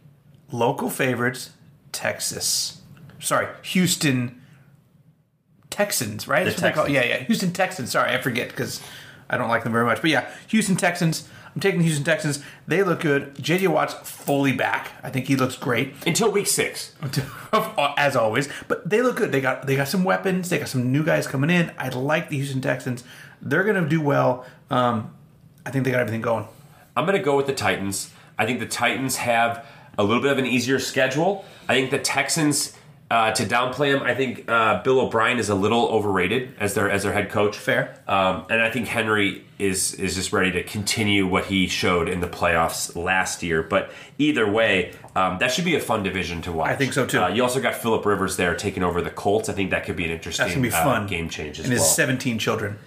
[0.53, 1.51] local favorites,
[1.91, 2.81] Texas.
[3.19, 4.41] Sorry, Houston
[5.71, 6.45] Texans, right?
[6.45, 7.07] The That's what they call- Texans.
[7.11, 7.25] Yeah, yeah.
[7.25, 7.91] Houston Texans.
[7.91, 8.81] Sorry, I forget because
[9.29, 10.01] I don't like them very much.
[10.01, 11.29] But yeah, Houston Texans.
[11.59, 12.41] I'm taking the Houston Texans.
[12.69, 13.35] They look good.
[13.35, 14.93] JJ Watt's fully back.
[15.03, 15.93] I think he looks great.
[16.07, 16.95] Until week six.
[17.97, 18.49] as always.
[18.69, 19.33] But they look good.
[19.33, 20.51] They got they got some weapons.
[20.51, 21.73] They got some new guys coming in.
[21.77, 23.03] I like the Houston Texans.
[23.43, 24.47] They're going to do well.
[24.71, 25.13] Um,
[25.67, 26.47] I think they got everything going.
[26.97, 28.13] I'm going to go with the Titans.
[28.39, 29.67] I think the Titans have
[29.99, 31.45] a little bit of an easier schedule.
[31.69, 32.78] I think the Texans,
[33.11, 36.91] uh, to downplay him, I think uh, Bill O'Brien is a little overrated as their
[36.91, 37.57] as their head coach.
[37.57, 37.99] Fair.
[38.07, 42.21] Um, and I think Henry is is just ready to continue what he showed in
[42.21, 43.63] the playoffs last year.
[43.63, 46.69] But either way, um, that should be a fun division to watch.
[46.69, 47.21] I think so, too.
[47.21, 49.49] Uh, you also got Philip Rivers there taking over the Colts.
[49.49, 51.07] I think that could be an interesting That's to be uh, fun.
[51.07, 51.83] game change as and well.
[51.83, 52.79] his 17 children.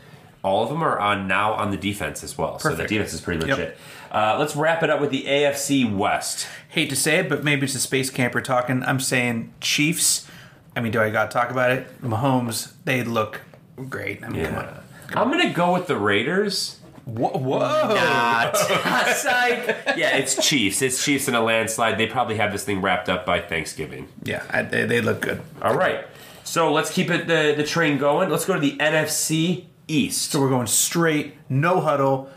[0.43, 2.57] All of them are on now on the defense as well.
[2.57, 3.77] So the defense is pretty Yep.
[4.11, 4.15] Legit.
[4.15, 6.47] Uh, let's wrap it up with the AFC West.
[6.69, 8.83] hate to say it, but maybe it's a space camper talking.
[8.83, 10.27] I'm saying Chiefs.
[10.75, 12.01] I mean, do I got to talk about it?
[12.01, 13.41] Mahomes, they look
[13.89, 14.23] great.
[14.23, 14.79] I mean, come on.
[15.13, 16.79] I'm gonna go with the Raiders.
[17.05, 17.31] Whoa!
[17.31, 17.59] whoa.
[17.59, 18.55] Not.
[18.57, 19.65] Psych.
[19.97, 20.81] yeah, it's Chiefs.
[20.81, 21.97] It's Chiefs in a landslide.
[21.97, 24.07] They probably have this thing wrapped up by Thanksgiving.
[24.23, 25.41] Yeah, I, they, they look good.
[25.61, 26.05] All right.
[26.43, 28.29] So let's keep it the, the train going.
[28.29, 30.31] Let's go to the NFC East.
[30.31, 32.29] So we're going straight, no huddle,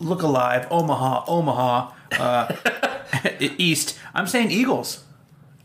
[0.00, 2.56] look alive, Omaha, Omaha, uh,
[3.40, 3.98] East.
[4.14, 5.04] I'm saying Eagles.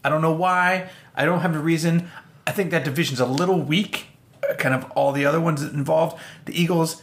[0.03, 0.89] I don't know why.
[1.15, 2.09] I don't have a reason.
[2.47, 4.07] I think that division's a little weak.
[4.49, 6.17] uh, Kind of all the other ones involved.
[6.45, 7.01] The Eagles,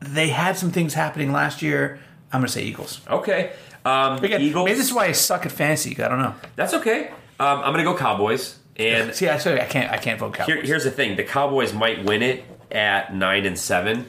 [0.00, 1.98] they had some things happening last year.
[2.32, 3.00] I'm going to say Eagles.
[3.08, 3.52] Okay.
[3.84, 4.64] Um, Again, Eagles.
[4.66, 6.00] maybe this is why I suck at fantasy.
[6.02, 6.34] I don't know.
[6.56, 7.08] That's okay.
[7.40, 8.56] Um, I'm gonna go Cowboys.
[8.76, 9.90] And See, I say I can't.
[9.90, 10.54] I can't vote Cowboys.
[10.54, 14.06] here, here's the thing: the Cowboys might win it at nine and seven,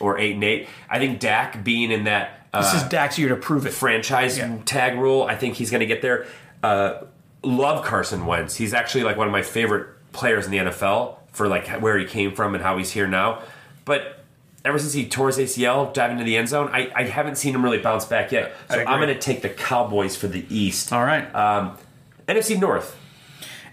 [0.00, 0.68] or eight and eight.
[0.88, 3.70] I think Dak being in that uh, this is Dak's year to prove it.
[3.72, 4.56] franchise Yeah.
[4.64, 5.22] tag rule.
[5.22, 6.26] I think he's going to get there.
[6.62, 7.02] Uh,
[7.44, 8.56] love Carson Wentz.
[8.56, 12.04] He's actually like one of my favorite players in the NFL for like where he
[12.06, 13.42] came from and how he's here now.
[13.84, 14.24] But
[14.64, 17.54] ever since he tore his ACL diving into the end zone, I, I haven't seen
[17.54, 18.52] him really bounce back yet.
[18.68, 18.92] I So agree.
[18.92, 20.92] I'm going to take the Cowboys for the East.
[20.92, 21.32] All right.
[21.34, 21.78] Um,
[22.26, 22.96] NFC North.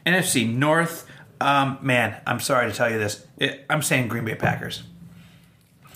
[0.05, 1.05] NFC North.
[1.41, 3.25] Um, man, I'm sorry to tell you this.
[3.37, 4.83] It, I'm saying Green Bay Packers.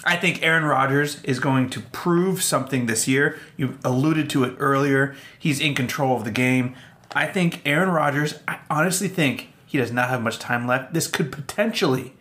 [0.04, 3.38] I think Aaron Rodgers is going to prove something this year.
[3.56, 5.16] You alluded to it earlier.
[5.38, 6.76] He's in control of the game.
[7.14, 10.94] I think Aaron Rodgers, I honestly think he does not have much time left.
[10.94, 12.14] This could potentially,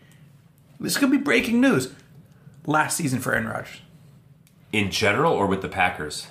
[0.79, 1.93] this could be breaking news.
[2.67, 3.81] Last season for Aaron Rodgers
[4.73, 6.27] In general or with the Packers?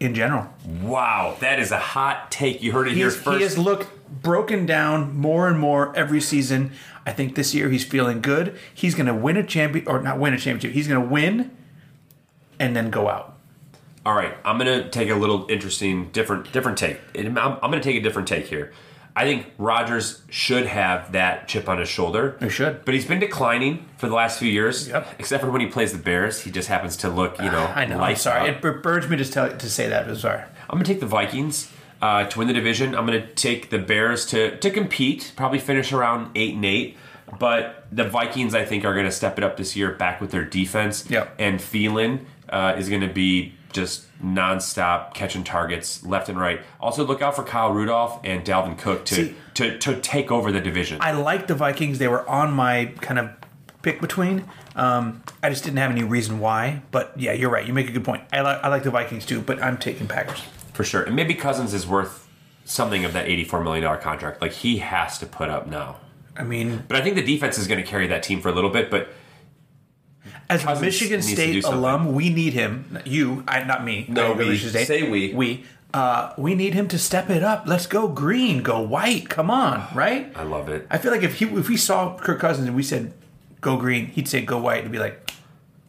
[0.00, 0.52] in general.
[0.82, 2.62] Wow, that is a hot take.
[2.62, 3.38] You heard it He, here first.
[3.38, 3.88] he has looked
[4.22, 6.72] broken down more and more every season.
[7.08, 8.56] I think this year he's feeling good.
[8.74, 10.72] He's going to win a champion, or not win a championship.
[10.72, 11.56] He's going to win
[12.58, 13.34] and then go out.
[14.06, 16.98] All right, I'm gonna take a little interesting, different, different take.
[17.14, 18.72] I'm, I'm gonna take a different take here.
[19.14, 22.38] I think Rodgers should have that chip on his shoulder.
[22.40, 22.86] He should.
[22.86, 24.88] but he's been declining for the last few years.
[24.88, 25.16] Yep.
[25.18, 27.84] Except for when he plays the Bears, he just happens to look, you know, I
[27.84, 28.00] know.
[28.00, 28.42] I'm sorry.
[28.42, 28.48] out.
[28.48, 30.08] It bur- burns me to tell to say that.
[30.08, 30.40] I'm sorry.
[30.70, 31.70] I'm gonna take the Vikings
[32.00, 32.94] uh, to win the division.
[32.94, 36.96] I'm gonna take the Bears to to compete, probably finish around eight and eight.
[37.38, 40.44] But the Vikings, I think, are gonna step it up this year, back with their
[40.44, 41.08] defense.
[41.10, 41.34] Yep.
[41.38, 46.60] And Thielen uh, is gonna be just nonstop catching targets left and right.
[46.80, 50.52] Also, look out for Kyle Rudolph and Dalvin Cook to See- to, to take over
[50.52, 50.98] the division.
[51.00, 51.98] I like the Vikings.
[51.98, 53.30] They were on my kind of
[53.82, 54.44] pick between.
[54.76, 56.82] Um, I just didn't have any reason why.
[56.92, 57.66] But yeah, you're right.
[57.66, 58.22] You make a good point.
[58.32, 60.42] I like I like the Vikings too, but I'm taking Packers.
[60.78, 61.02] For sure.
[61.02, 62.28] And maybe Cousins is worth
[62.64, 64.40] something of that $84 million contract.
[64.40, 65.96] Like he has to put up now.
[66.36, 68.52] I mean, But I think the defense is going to carry that team for a
[68.52, 68.88] little bit.
[68.88, 69.08] But
[70.48, 72.96] as a Cousins Michigan State alum, we need him.
[73.04, 74.06] You, I, not me.
[74.08, 74.56] No, we.
[74.56, 75.34] Say we.
[75.34, 75.64] We.
[75.92, 77.64] Uh, we need him to step it up.
[77.66, 79.28] Let's go green, go white.
[79.28, 80.30] Come on, right?
[80.36, 80.86] I love it.
[80.92, 83.14] I feel like if he if we saw Kirk Cousins and we said
[83.60, 85.32] go green, he'd say go white and be like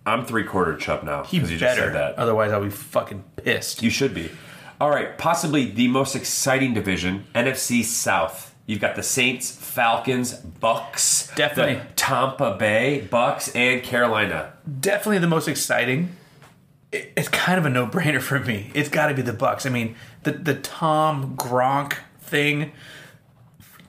[0.03, 1.57] I'm three quarter chub now he better.
[1.59, 2.15] said that.
[2.17, 3.83] Otherwise, I'll be fucking pissed.
[3.83, 4.31] You should be.
[4.79, 8.55] All right, possibly the most exciting division, NFC South.
[8.65, 11.81] You've got the Saints, Falcons, Bucks, Definitely.
[11.95, 14.53] Tampa Bay Bucks, and Carolina.
[14.79, 16.15] Definitely the most exciting.
[16.91, 18.71] It's kind of a no brainer for me.
[18.73, 19.65] It's got to be the Bucks.
[19.65, 22.71] I mean, the the Tom Gronk thing.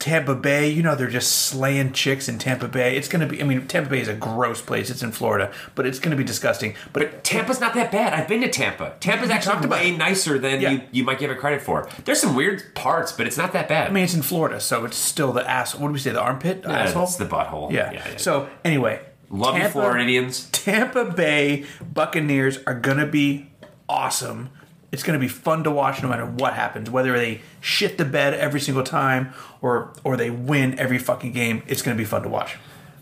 [0.00, 2.96] Tampa Bay, you know, they're just slaying chicks in Tampa Bay.
[2.96, 4.88] It's going to be, I mean, Tampa Bay is a gross place.
[4.90, 6.74] It's in Florida, but it's going to be disgusting.
[6.92, 8.14] But, But Tampa's not that bad.
[8.14, 8.94] I've been to Tampa.
[8.98, 10.70] Tampa's actually way nicer than Yeah.
[10.70, 11.86] you, you might give it credit for.
[12.06, 13.88] There's some weird parts, but it's not that bad.
[13.88, 15.74] I mean, it's in Florida, so it's still the ass.
[15.74, 16.10] What do we say?
[16.12, 16.62] The armpit?
[16.64, 17.02] Yeah, asshole?
[17.04, 17.70] it's the butthole.
[17.70, 17.92] Yeah.
[17.92, 18.16] Yeah.
[18.16, 20.48] So anyway, love you, Tampa- Floridians.
[20.50, 23.50] Tampa Bay Buccaneers are gonna be
[23.88, 24.48] awesome.
[24.92, 26.90] It's gonna be fun to watch no matter what happens.
[26.90, 31.62] Whether they shit the bed every single time or or they win every fucking game,
[31.66, 32.56] it's gonna be fun to watch.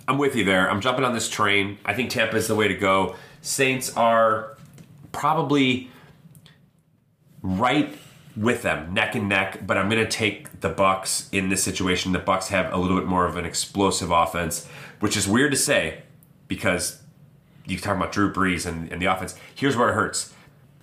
[0.08, 0.70] I'm with you there.
[0.70, 1.78] I'm jumping on this train.
[1.84, 3.14] I think Tampa is the way to go.
[3.42, 4.56] Saints are
[5.12, 5.90] probably
[7.42, 7.94] right
[8.34, 9.66] with them, neck and neck.
[9.66, 12.12] But I'm going to take the Bucks in this situation.
[12.12, 14.66] The Bucks have a little bit more of an explosive offense,
[15.00, 16.02] which is weird to say
[16.46, 17.02] because
[17.66, 19.34] you talk about Drew Brees and, and the offense.
[19.54, 20.32] Here's where it hurts.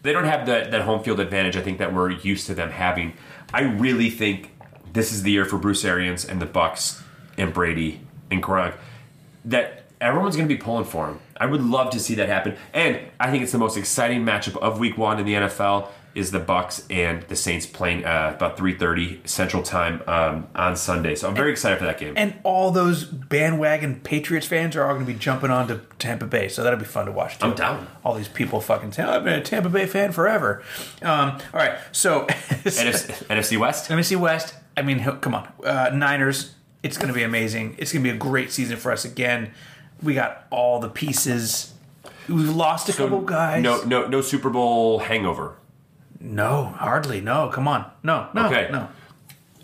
[0.06, 1.58] They don't have that, that home field advantage.
[1.58, 3.14] I think that we're used to them having.
[3.52, 4.52] I really think
[4.94, 7.02] this is the year for Bruce Arians and the Bucks
[7.40, 8.76] and Brady and Gronk
[9.46, 11.20] that everyone's going to be pulling for him.
[11.38, 14.58] I would love to see that happen, and I think it's the most exciting matchup
[14.58, 18.58] of Week One in the NFL is the Bucks and the Saints playing uh, about
[18.58, 21.14] 3:30 Central Time um, on Sunday.
[21.14, 22.14] So I'm very excited for that game.
[22.16, 26.26] And all those bandwagon Patriots fans are all going to be jumping on to Tampa
[26.26, 27.48] Bay, so that'll be fun to watch too.
[27.48, 27.88] I'm down.
[28.04, 30.64] All these people fucking saying, "I've been a Tampa Bay fan forever."
[31.02, 33.92] Um, all right, so NFC, NFC West.
[34.06, 34.56] See West.
[34.78, 36.54] I mean, come on, uh, Niners.
[36.82, 37.76] It's going to be amazing.
[37.78, 39.52] It's going to be a great season for us again.
[40.04, 41.74] We got all the pieces.
[42.30, 43.64] We've lost a couple guys.
[43.64, 45.56] No, no, no Super Bowl hangover.
[46.20, 47.22] No, hardly.
[47.22, 47.90] No, come on.
[48.04, 48.70] No, no, Okay.
[48.72, 48.88] no.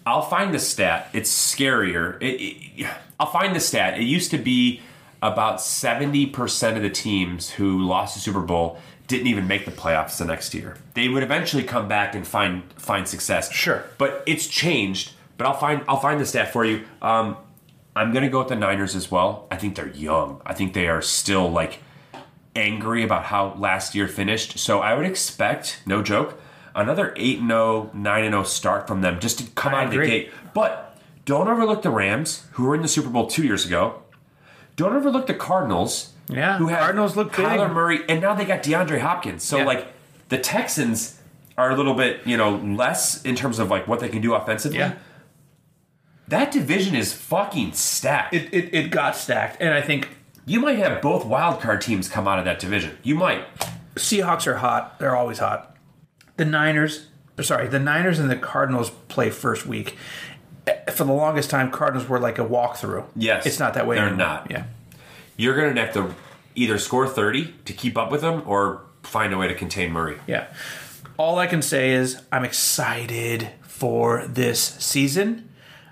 [0.05, 1.09] I'll find the stat.
[1.13, 2.17] It's scarier.
[2.21, 2.41] It,
[2.81, 2.87] it,
[3.19, 3.99] I'll find the stat.
[3.99, 4.81] It used to be
[5.21, 10.17] about 70% of the teams who lost the Super Bowl didn't even make the playoffs
[10.17, 10.77] the next year.
[10.95, 13.51] They would eventually come back and find find success.
[13.51, 13.83] Sure.
[13.97, 15.11] But it's changed.
[15.37, 16.85] But I'll find I'll find the stat for you.
[17.01, 17.37] Um,
[17.95, 19.47] I'm gonna go with the Niners as well.
[19.51, 20.41] I think they're young.
[20.45, 21.79] I think they are still like
[22.55, 24.59] angry about how last year finished.
[24.59, 26.39] So I would expect, no joke,
[26.73, 30.05] Another 8 0, 9 0 start from them just to come I out of the
[30.05, 30.31] gate.
[30.53, 34.01] But don't overlook the Rams, who were in the Super Bowl two years ago.
[34.77, 36.13] Don't overlook the Cardinals.
[36.29, 37.45] Yeah, who have Cardinals look big.
[37.45, 39.43] Kyler Murray, and now they got DeAndre Hopkins.
[39.43, 39.65] So Yeah.
[39.65, 39.87] like
[40.29, 41.19] the Texans
[41.57, 44.33] are a little bit, you know, less in terms of like what they can do
[44.33, 44.79] offensively.
[44.79, 44.93] Yeah.
[46.29, 48.33] That division is fucking stacked.
[48.33, 49.57] It, it, it got stacked.
[49.59, 50.07] And I think
[50.45, 52.97] you might have both wildcard teams come out of that division.
[53.03, 53.45] You might.
[53.95, 54.99] Seahawks are hot.
[54.99, 55.75] They're always hot.
[56.37, 59.97] The Niners, or sorry, the Niners and the Cardinals play first week.
[60.67, 63.05] Eh, For the longest time, Cardinals were like a walkthrough.
[63.15, 63.45] Yes.
[63.45, 64.25] It's not that way They're anymore.
[64.27, 64.51] not.
[64.51, 64.63] Yeah.
[65.37, 66.15] You're going to have to
[66.55, 70.17] either score 30 to keep up with them or find a way to contain Murray.
[70.27, 70.47] Yeah.
[71.17, 75.49] All I can say is I'm excited for this season.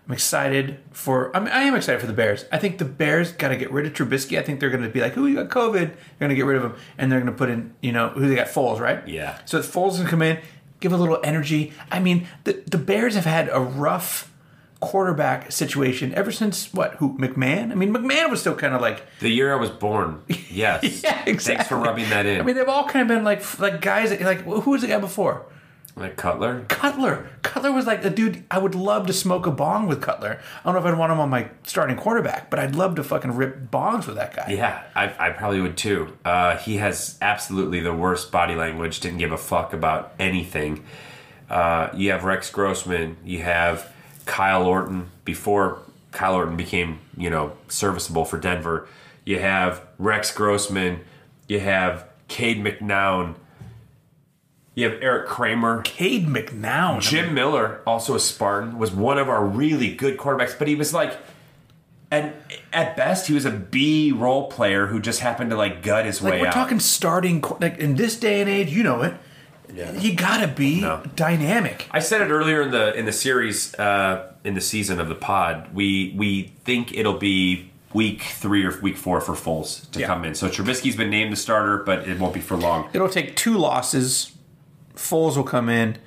[0.09, 1.35] I'm excited for.
[1.37, 2.45] I mean, I am excited for the Bears.
[2.51, 4.39] I think the Bears got to get rid of Trubisky.
[4.39, 6.45] I think they're going to be like, "Who you got COVID?" They're going to get
[6.47, 8.79] rid of him, and they're going to put in, you know, who they got Foles,
[8.79, 9.07] right?
[9.07, 9.37] Yeah.
[9.45, 10.39] So Foles can come in,
[10.79, 11.73] give a little energy.
[11.91, 14.33] I mean, the the Bears have had a rough
[14.79, 16.95] quarterback situation ever since what?
[16.95, 17.71] Who McMahon?
[17.71, 20.23] I mean, McMahon was still kind of like The year I was born.
[20.49, 21.03] Yes.
[21.03, 21.37] Yeah, exactly.
[21.55, 22.41] Thanks for rubbing that in.
[22.41, 24.87] I mean, they've all kind of been like like guys that, like who was the
[24.87, 25.45] guy before?
[25.99, 26.65] Like Cutler.
[26.67, 27.29] Cutler.
[27.41, 28.43] Cutler was like a dude.
[28.49, 30.39] I would love to smoke a bong with Cutler.
[30.41, 33.03] I don't know if I'd want him on my starting quarterback, but I'd love to
[33.03, 34.51] fucking rip bongs with that guy.
[34.51, 36.17] Yeah, I, I probably would too.
[36.23, 38.99] Uh, he has absolutely the worst body language.
[38.99, 40.83] Didn't give a fuck about anything.
[41.49, 43.17] Uh, you have Rex Grossman.
[43.25, 43.91] You have
[44.25, 45.79] Kyle Orton before
[46.11, 48.87] Kyle Orton became you know serviceable for Denver.
[49.25, 51.01] You have Rex Grossman.
[51.47, 53.35] You have Cade McNown.
[54.79, 55.81] You have Eric Kramer.
[55.83, 57.01] Cade McNown.
[57.01, 60.93] Jim Miller, also a Spartan, was one of our really good quarterbacks, but he was
[60.93, 61.17] like,
[62.09, 62.33] and
[62.71, 66.21] at best, he was a B role player who just happened to like gut his
[66.21, 66.53] like way we're out.
[66.53, 69.13] talking starting like in this day and age, you know it.
[69.99, 71.03] You gotta be No.
[71.15, 71.85] dynamic.
[71.91, 75.13] I said it earlier in the in the series, uh, in the season of the
[75.15, 75.67] pod.
[75.73, 80.07] We we think it'll be week three or week four for Foles to Yeah.
[80.07, 80.33] come in.
[80.33, 82.89] So Trubisky's been named the starter, but it won't be for long.
[82.93, 84.31] It'll take two losses.
[84.99, 85.97] Foles will come in,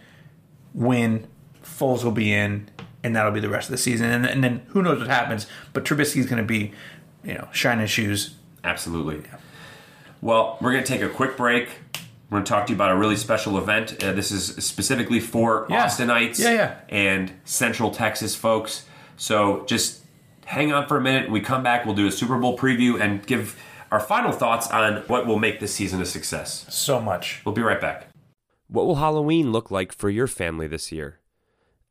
[0.74, 1.26] win.
[1.64, 2.68] Foles will be in,
[3.03, 4.11] and that'll be the rest of the season.
[4.11, 5.47] And, and then who knows what happens?
[5.72, 6.72] But Trubisky's going to be,
[7.24, 8.34] you know, shining shoes.
[8.62, 9.22] Absolutely.
[10.20, 11.68] Well, we're going to take a quick break.
[12.30, 14.03] We're going to talk to you about a really special event.
[14.03, 15.86] Uh, this is specifically for Yeah.
[15.86, 16.74] Austinites Yeah, yeah.
[16.88, 18.84] and Central Texas folks.
[19.16, 20.03] So just
[20.45, 21.24] hang on for a minute.
[21.24, 23.59] When we come back, we'll do a Super Bowl preview and give
[23.90, 26.66] our final thoughts on what will make this season a success.
[26.70, 27.43] So much.
[27.45, 28.07] We'll be right back.
[28.73, 31.20] What will Halloween look like for your family this year?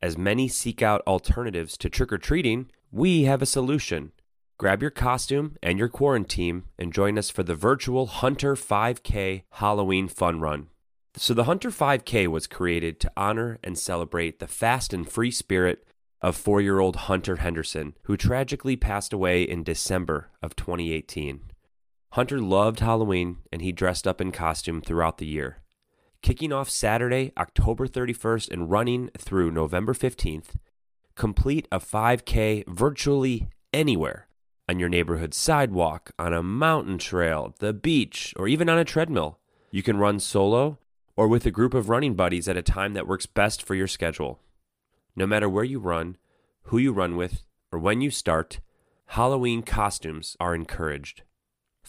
[0.01, 4.13] As many seek out alternatives to trick or treating, we have a solution.
[4.57, 10.07] Grab your costume and your quarantine and join us for the virtual Hunter 5K Halloween
[10.07, 10.69] Fun Run.
[11.15, 15.85] So, the Hunter 5K was created to honor and celebrate the fast and free spirit
[16.19, 21.41] of four year old Hunter Henderson, who tragically passed away in December of 2018.
[22.13, 25.60] Hunter loved Halloween and he dressed up in costume throughout the year.
[26.21, 30.55] Kicking off Saturday, October 31st, and running through November 15th,
[31.15, 34.27] complete a 5K virtually anywhere
[34.69, 39.39] on your neighborhood sidewalk, on a mountain trail, the beach, or even on a treadmill.
[39.71, 40.77] You can run solo
[41.17, 43.87] or with a group of running buddies at a time that works best for your
[43.87, 44.39] schedule.
[45.15, 46.17] No matter where you run,
[46.65, 48.59] who you run with, or when you start,
[49.07, 51.23] Halloween costumes are encouraged.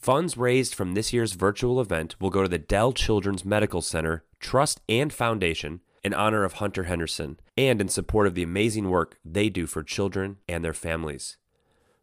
[0.02, 4.24] Funds raised from this year's virtual event will go to the Dell Children's Medical Center
[4.40, 9.16] Trust and Foundation in honor of Hunter Henderson and in support of the amazing work
[9.24, 11.36] they do for children and their families.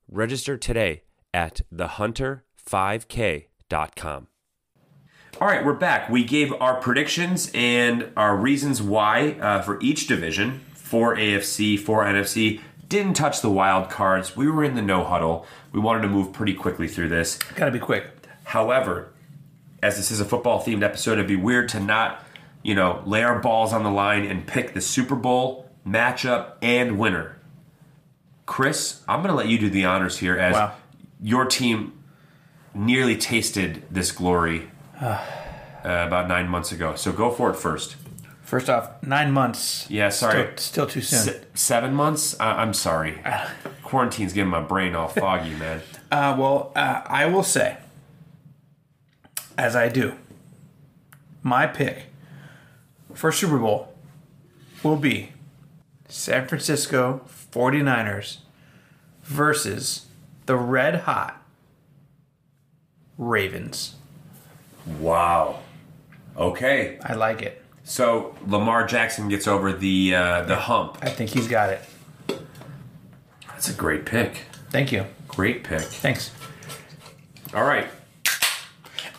[0.07, 4.27] Register today at thehunter5k.com.
[5.41, 6.09] All right, we're back.
[6.09, 12.05] We gave our predictions and our reasons why uh, for each division for AFC, for
[12.05, 12.61] NFC.
[12.89, 14.35] Didn't touch the wild cards.
[14.35, 15.45] We were in the no huddle.
[15.71, 17.37] We wanted to move pretty quickly through this.
[17.55, 18.05] Gotta be quick.
[18.45, 19.13] However,
[19.81, 22.23] as this is a football themed episode, it'd be weird to not,
[22.63, 26.97] you know, lay our balls on the line and pick the Super Bowl matchup and
[26.97, 27.37] winner.
[28.47, 30.73] Chris, I'm going to let you do the honors here as Wow.
[31.21, 31.93] your team
[32.73, 35.23] nearly tasted this glory uh,
[35.83, 36.95] about nine months ago.
[36.95, 37.95] So go for it first.
[38.49, 39.85] First off, nine months.
[39.91, 40.45] Yeah, sorry.
[40.55, 41.19] Still, still too soon.
[41.19, 42.35] Se- seven months?
[42.39, 43.21] I- I'm sorry.
[43.83, 45.81] Quarantine's getting my brain all foggy, man.
[46.11, 47.77] Uh, well, uh, I will say,
[49.55, 50.15] as I do,
[51.43, 52.05] my pick
[53.13, 53.93] for Super Bowl
[54.81, 55.33] will be
[56.07, 57.21] San Francisco
[57.53, 58.37] 49ers
[59.21, 60.07] versus
[60.47, 61.39] the red hot
[63.15, 63.93] Ravens.
[64.99, 65.59] Wow.
[66.35, 66.97] Okay.
[67.03, 67.63] I like it.
[67.89, 70.99] So Lamar Jackson gets over the uh, the hump.
[71.01, 71.81] I think he's got it.
[73.47, 74.43] That's a great pick.
[74.69, 75.05] Thank you.
[75.27, 75.81] Great pick.
[75.81, 76.29] Thanks.
[77.51, 77.87] All right.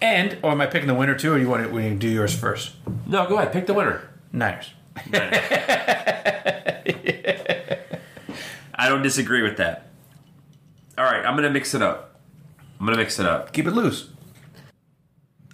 [0.01, 2.33] And, or am I picking the winner too, or you want to, we do yours
[2.33, 2.75] first?
[3.07, 3.53] No, go ahead.
[3.53, 4.09] Pick the winner.
[4.33, 4.71] Niners.
[8.73, 9.89] I don't disagree with that.
[10.97, 12.21] All right, I'm gonna mix it up.
[12.79, 13.53] I'm gonna mix it up.
[13.53, 14.11] Keep it loose.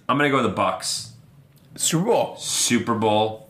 [0.07, 1.13] I'm gonna go with the Bucks.
[1.77, 2.35] Super Bowl.
[2.37, 3.49] Super Bowl.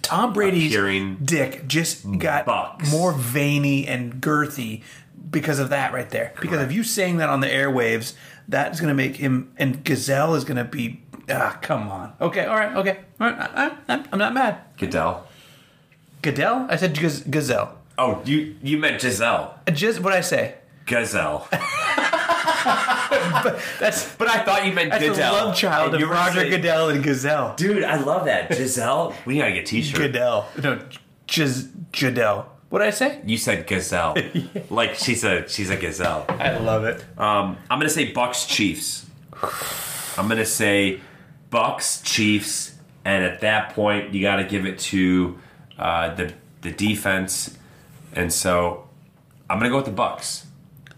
[0.00, 2.90] Tom Brady's Appearing dick just got Bucks.
[2.90, 4.82] more veiny and girthy
[5.30, 6.32] because of that right there.
[6.40, 8.14] Because of you saying that on the airwaves,
[8.48, 11.02] that's going to make him and Gazelle is going to be.
[11.30, 12.14] Ah, come on.
[12.20, 12.98] Okay, all right, okay.
[13.20, 14.58] All right, I, I, I'm not mad.
[14.76, 15.26] Goodell.
[16.20, 16.66] Goodell?
[16.68, 17.78] I said gaz- Gazelle.
[17.98, 19.58] Oh, you you meant Giselle.
[19.72, 20.54] Just what I say.
[20.86, 21.46] Gazelle.
[23.80, 25.32] That's but I thought you meant that's Goodell.
[25.32, 27.54] love child And of Roger saying- Goodell and Gazelle.
[27.56, 28.52] Dude, I love that.
[28.54, 29.14] Giselle.
[29.26, 29.98] we gotta get t-shirt.
[29.98, 30.48] Goodell.
[30.62, 30.80] No,
[31.26, 32.46] Giz- Jadell.
[32.68, 33.20] What did I say?
[33.26, 34.16] You said gazelle.
[34.70, 36.24] like she's a she's a gazelle.
[36.28, 37.04] I love it.
[37.18, 39.06] Um, I'm gonna say Bucks Chiefs.
[40.16, 41.00] I'm gonna say
[41.50, 42.74] Bucks Chiefs,
[43.04, 45.38] and at that point you got to give it to
[45.78, 46.32] uh, the
[46.62, 47.58] the defense,
[48.14, 48.88] and so
[49.50, 50.46] I'm gonna go with the Bucks.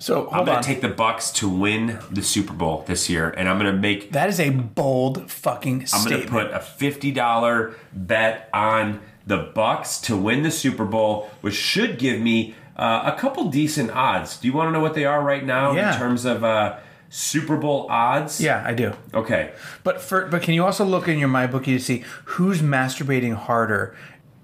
[0.04, 3.56] So I'm gonna take the Bucks to win the Super Bowl this year, and I'm
[3.56, 6.24] gonna make that is a bold fucking statement.
[6.24, 11.30] I'm gonna put a fifty dollar bet on the Bucks to win the Super Bowl,
[11.40, 14.36] which should give me uh, a couple decent odds.
[14.36, 15.94] Do you want to know what they are right now Yeah.
[15.94, 16.76] in terms of uh,
[17.08, 18.42] Super Bowl odds?
[18.42, 18.92] yeah, I do.
[19.14, 19.52] Okay.
[19.84, 22.04] But for but can you also look in your MyBookie to see
[22.36, 23.96] who's masturbating harder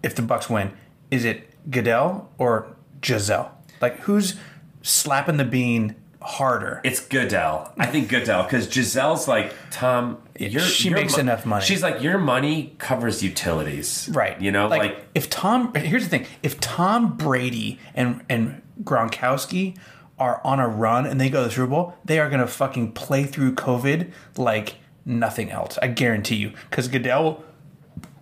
[0.03, 0.73] if the Bucks win?
[1.11, 3.59] Is it Goodell or Giselle?
[3.83, 4.37] Like who's
[4.83, 6.81] slapping the bean harder?
[6.85, 7.73] It's Goodell.
[7.79, 10.19] I think Goodell because Giselle's like Tom.
[10.39, 11.65] Your, she your makes mo- enough money.
[11.65, 14.41] She's like your money covers utilities, Right.
[14.41, 19.77] You know, like, if Tom here's the thing, if Tom Brady and and Gronkowski
[20.19, 22.93] are on a run and they go to the Super Bowl, they are gonna fucking
[22.93, 25.79] play through COVID like nothing else.
[25.83, 26.53] I guarantee you.
[26.71, 27.43] Because Goodell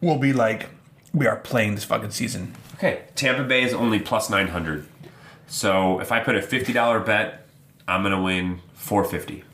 [0.01, 0.69] will be like,
[1.13, 2.55] we are playing this fucking season.
[2.75, 4.87] okay, Tampa Bay is only plus nine hundred.
[5.49, 7.47] So if I put a fifty dollar bet,
[7.89, 9.45] I'm gonna win four fifty.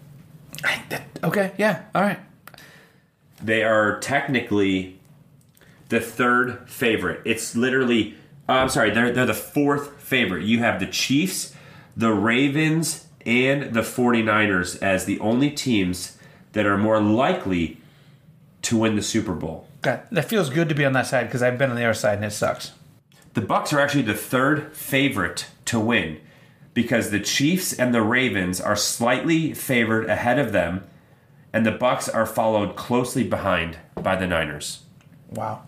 [1.22, 2.18] Okay, yeah, all right.
[3.42, 4.99] They are technically
[5.88, 7.20] the third favorite.
[7.24, 8.14] It's literally,
[8.49, 10.45] uh, I'm sorry, they're, they're the fourth favorite.
[10.45, 11.55] You have the Chiefs,
[11.97, 16.18] the Ravens, and the 49ers as the only teams
[16.53, 17.80] that are more likely
[18.62, 19.66] to win the Super Bowl.
[19.82, 21.95] God, that feels good to be on that side because I've been on the other
[21.95, 22.72] side and it sucks.
[23.35, 26.20] The Bucks are actually the third favorite to win
[26.72, 30.85] because the Chiefs and the Ravens are slightly favored ahead of them,
[31.53, 34.82] and the Bucks are followed closely behind by the Niners.
[35.30, 35.62] Wow.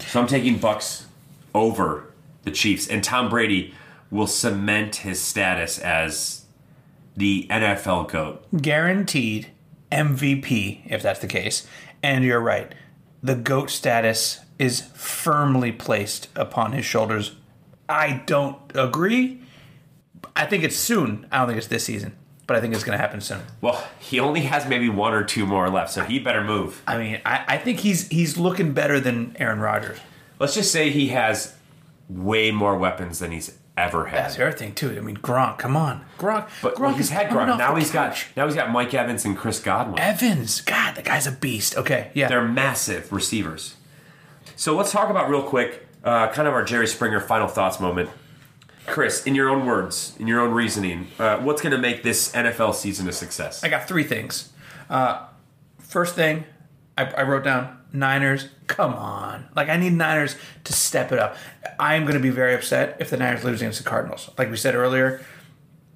[0.00, 1.06] So I'm taking Bucks
[1.54, 2.12] over
[2.44, 3.74] the Chiefs, and Tom Brady
[4.10, 6.44] will cement his status as
[7.16, 8.44] the NFL goat.
[8.60, 9.48] Guaranteed
[9.90, 11.66] MVP, if that's the case.
[12.02, 12.74] And you're right.
[13.22, 17.36] The GOAT status is firmly placed upon his shoulders.
[17.88, 19.40] I don't agree.
[20.34, 21.26] I think it's soon.
[21.30, 23.40] I don't think it's this season, but I think it's going to happen soon.
[23.60, 26.82] Well, he only has maybe one or two more left, so he better move.
[26.86, 29.98] I mean, I, I think he's he's looking better than Aaron Rodgers.
[30.38, 31.54] Let's just say he has
[32.08, 34.24] way more weapons than he's ever had.
[34.24, 34.96] That's the other thing too.
[34.96, 36.48] I mean, Gronk, come on, Gronk.
[36.62, 37.58] But Gronk he's had Gronk.
[37.58, 39.98] Now he's got now he's got Mike Evans and Chris Godwin.
[39.98, 40.60] Evans.
[40.62, 41.76] God, the guy's a beast.
[41.76, 42.28] Okay, yeah.
[42.28, 43.76] They're massive receivers.
[44.58, 48.10] So let's talk about real quick, uh, kind of our Jerry Springer final thoughts moment.
[48.86, 52.32] Chris, in your own words, in your own reasoning, uh, what's going to make this
[52.32, 53.62] NFL season a success?
[53.62, 54.50] I got three things.
[54.90, 55.26] Uh,
[55.78, 56.42] first thing,
[56.96, 58.48] I, I wrote down Niners.
[58.66, 60.34] Come on, like I need Niners
[60.64, 61.36] to step it up.
[61.78, 64.28] I am going to be very upset if the Niners lose against the Cardinals.
[64.36, 65.20] Like we said earlier,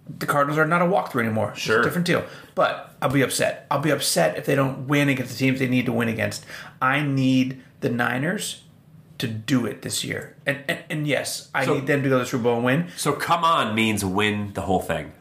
[0.09, 1.49] the Cardinals are not a walkthrough anymore.
[1.51, 1.83] It's a Sure.
[1.83, 2.25] different deal.
[2.55, 3.67] But I'll be upset.
[3.73, 6.47] I'll be upset if they don't win against the teams they need to win against.
[6.81, 8.63] I need the Niners
[9.19, 10.35] to do it this year.
[10.47, 12.65] And and, and yes, I So- need them to go to the Super Bowl and
[12.65, 12.87] win.
[12.97, 15.13] so come on means win the whole thing.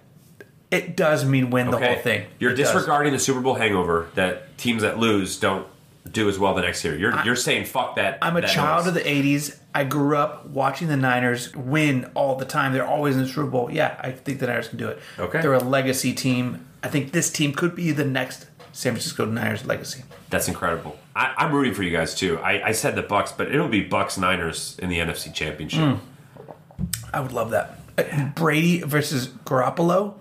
[0.72, 2.28] It does mean win the whole thing.
[2.40, 2.72] You're It does.
[2.72, 5.68] disregarding the Super Bowl hangover that teams that lose don't
[6.10, 6.96] do as well the next year.
[6.98, 8.18] You're you're saying fuck that.
[8.22, 8.88] I'm a that child noise.
[8.88, 9.58] of the 80s.
[9.76, 12.72] I grew up watching the Niners win all the time.
[12.74, 13.70] They're always in the Super Bowl.
[13.70, 15.00] Yeah, I think the Niners can do it.
[15.20, 15.42] Okay.
[15.42, 16.66] They're a legacy team.
[16.84, 20.04] I think this team could be the next San Francisco Niners legacy.
[20.30, 20.98] That's incredible.
[21.16, 22.40] I, I'm rooting for you guys too.
[22.40, 25.98] I, I said the Bucks, but it'll be Bucks Niners in the NFC Championship.
[25.98, 26.86] Hmm.
[27.14, 27.80] I would love that.
[27.98, 30.16] Uh, Brady versus Garoppolo.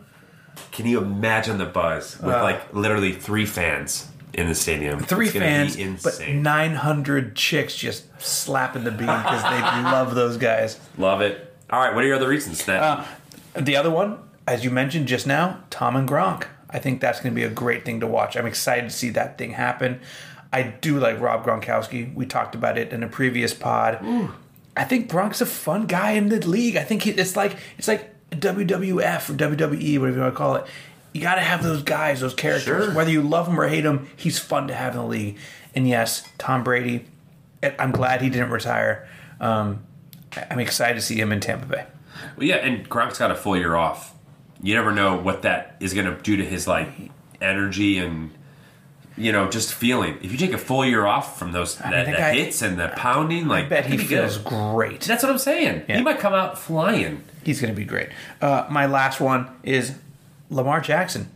[0.72, 2.42] Can you imagine the buzz with Uh.
[2.42, 4.06] like literally three fans?
[4.32, 5.00] in the stadium.
[5.00, 9.60] Three fans, but 900 chicks just slapping the bean because they
[9.90, 10.78] love those guys.
[10.96, 11.52] Love it.
[11.68, 12.64] All right, what are your other reasons?
[12.66, 13.04] That Uh,
[13.60, 16.44] The other one, as you mentioned just now, Tom and Gronk.
[16.70, 18.36] I think that's going to be a great thing to watch.
[18.36, 20.00] I'm excited to see that thing happen.
[20.52, 22.12] I do like Rob Gronkowski.
[22.14, 24.04] We talked about it in a previous pod.
[24.76, 26.76] I think Gronk's a fun guy in the league.
[26.76, 30.56] I think he, it's like it's like WWF or WWE, whatever you want to call
[30.56, 30.66] it.
[31.12, 32.86] You got to have those guys, those characters.
[32.86, 32.94] Sure.
[32.94, 35.38] Whether you love him or hate him, he's fun to have in the league.
[35.74, 37.06] And yes, Tom Brady.
[37.78, 39.06] I'm glad he didn't retire.
[39.38, 39.84] Um,
[40.50, 41.84] I'm excited to see him in Tampa Bay.
[42.36, 44.14] Well, yeah, and Gronk's got a full year off.
[44.62, 46.88] You never know what that is going to do to his like
[47.40, 48.30] energy and
[49.16, 50.18] you know just feeling.
[50.22, 53.48] If you take a full year off from those that, that hits and the pounding,
[53.48, 54.08] like I bet he be good.
[54.08, 55.00] feels great.
[55.02, 55.84] That's what I'm saying.
[55.88, 55.98] Yeah.
[55.98, 57.22] He might come out flying.
[57.44, 58.08] He's going to be great.
[58.40, 59.94] Uh, my last one is
[60.50, 61.30] Lamar Jackson.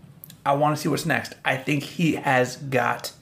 [0.46, 1.34] I want to see what's next.
[1.44, 3.12] I think he has got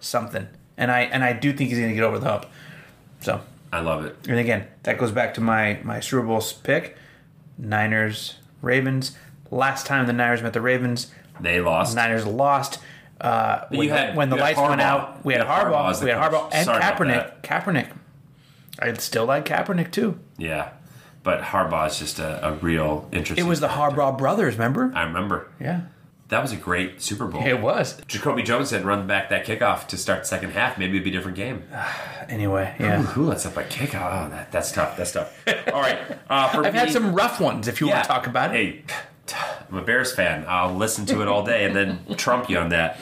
[0.00, 2.46] something, and I and I do think he's going to get over the hump.
[3.20, 3.40] So,
[3.72, 4.16] I love it.
[4.28, 6.96] and again, that goes back to my my Super Bowl pick:
[7.58, 9.16] Niners Ravens.
[9.50, 11.94] Last time the Niners met the Ravens, They lost.
[11.94, 12.78] Niners lost.
[13.22, 16.18] Uh, when, the- had- when the lights went out, we had Harbaugh we had.
[16.18, 17.42] Harbaugh, and Sorry Kaepernick.
[17.42, 17.88] Kaepernick.
[18.78, 20.18] I still like Kaepernick too.
[20.38, 20.70] Yeah,
[21.22, 23.44] but Harbaugh is just a, a real interesting.
[23.46, 24.90] It was the Harbaugh brothers, remember?
[24.94, 25.82] I remember Yeah,
[26.28, 27.44] that was a great Super Bowl.
[27.46, 28.00] it was.
[28.08, 30.78] Jacoby Jones had run back that kickoff to start second half.
[30.78, 31.64] Maybe it'd be a different game.
[32.28, 33.02] Anyway, yeah.
[33.02, 34.26] Who lets up a kickoff?
[34.26, 34.96] Oh, that, that's tough.
[34.96, 35.36] That's tough.
[35.72, 35.98] All right.
[36.30, 37.66] Uh, for I've had some rough ones.
[37.68, 38.84] If you want to talk about it, Hey,
[39.34, 40.44] I'm a Bears fan.
[40.48, 42.98] I'll listen to it all day and then trump you on that.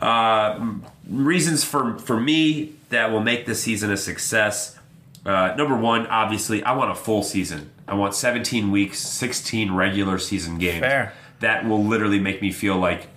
[0.00, 0.74] Uh,
[1.08, 4.78] reasons for for me that will make this season a success.
[5.24, 7.70] Uh, number one, obviously, I want a full season.
[7.86, 10.80] I want 17 weeks, 16 regular season games.
[10.80, 11.12] Fair.
[11.40, 13.08] That will literally make me feel like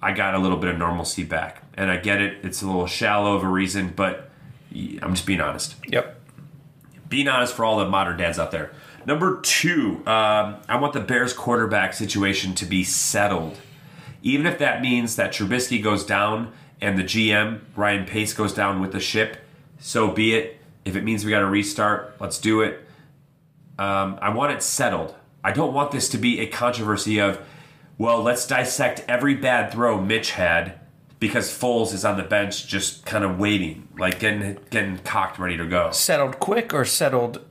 [0.00, 1.62] I got a little bit of normalcy back.
[1.74, 4.28] And I get it; it's a little shallow of a reason, but
[4.72, 6.20] I'm just being honest yep.
[7.08, 8.72] being honest for all the modern dads out there.
[9.06, 13.58] Number two, um, I want the Bears quarterback situation to be settled.
[14.22, 18.80] Even if that means that Trubisky goes down and the GM, Ryan Pace, goes down
[18.80, 19.38] with the ship,
[19.78, 20.60] so be it.
[20.84, 22.84] If it means we got to restart, let's do it.
[23.78, 25.14] Um, I want it settled.
[25.44, 27.40] I don't want this to be a controversy of,
[27.96, 30.80] well, let's dissect every bad throw Mitch had
[31.20, 35.56] because Foles is on the bench just kind of waiting, like getting getting cocked, ready
[35.56, 35.90] to go.
[35.90, 37.44] Settled quick or settled?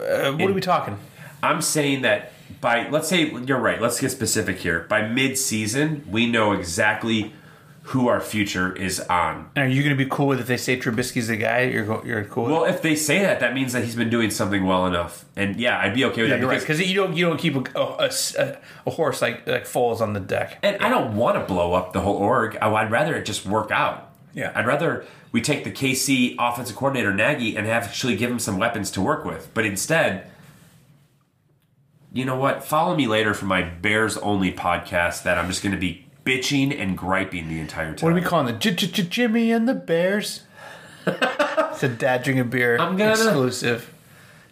[0.00, 0.98] Uh, what are we talking?
[1.42, 3.80] I'm saying that by let's say you're right.
[3.80, 4.86] Let's get specific here.
[4.88, 7.32] By mid-season, we know exactly
[7.82, 9.50] who our future is on.
[9.56, 11.62] And are you going to be cool with if they say Trubisky's the guy?
[11.62, 12.44] You're go, you're cool.
[12.44, 15.24] with Well, if they say that, that means that he's been doing something well enough.
[15.34, 17.38] And yeah, I'd be okay with yeah, that right because because you don't you don't
[17.38, 20.58] keep a, a, a, a horse like like Foles on the deck.
[20.62, 22.56] and I don't want to blow up the whole org.
[22.60, 24.10] I, I'd rather it just work out.
[24.34, 24.52] Yeah.
[24.54, 28.58] I'd rather we take the KC offensive coordinator Nagy and have actually give him some
[28.58, 29.48] weapons to work with.
[29.54, 30.30] But instead,
[32.12, 32.64] you know what?
[32.64, 36.76] Follow me later for my Bears only podcast that I'm just going to be bitching
[36.78, 38.04] and griping the entire time.
[38.06, 38.58] What are we calling it?
[38.60, 40.42] J- J- J- Jimmy and the Bears.
[41.06, 43.92] it's a dad drinking beer I'm gonna- exclusive.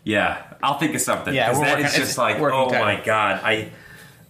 [0.04, 1.34] Yeah, I'll think of something.
[1.34, 2.84] Yeah, because that working- is just like, oh title.
[2.86, 3.70] my god, I,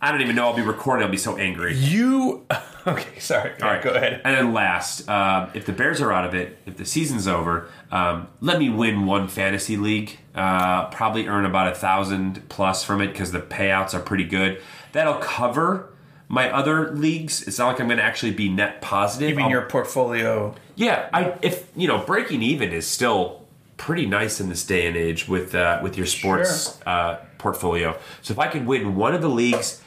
[0.00, 1.04] I don't even know I'll be recording.
[1.04, 1.76] I'll be so angry.
[1.76, 2.44] You
[2.92, 3.18] okay?
[3.18, 3.52] Sorry.
[3.62, 4.20] All right, go ahead.
[4.24, 7.68] And then last, um, if the Bears are out of it, if the season's over,
[7.90, 10.18] um, let me win one fantasy league.
[10.34, 14.60] Uh, probably earn about a thousand plus from it because the payouts are pretty good.
[14.92, 15.90] That'll cover
[16.28, 17.42] my other leagues.
[17.46, 19.30] It's not like I'm going to actually be net positive.
[19.30, 20.54] You mean I'll- your portfolio?
[20.76, 23.46] yeah, I if you know breaking even is still
[23.78, 27.96] pretty nice in this day and age with uh, with your sports uh, portfolio.
[28.22, 29.82] So if I could win one of the leagues,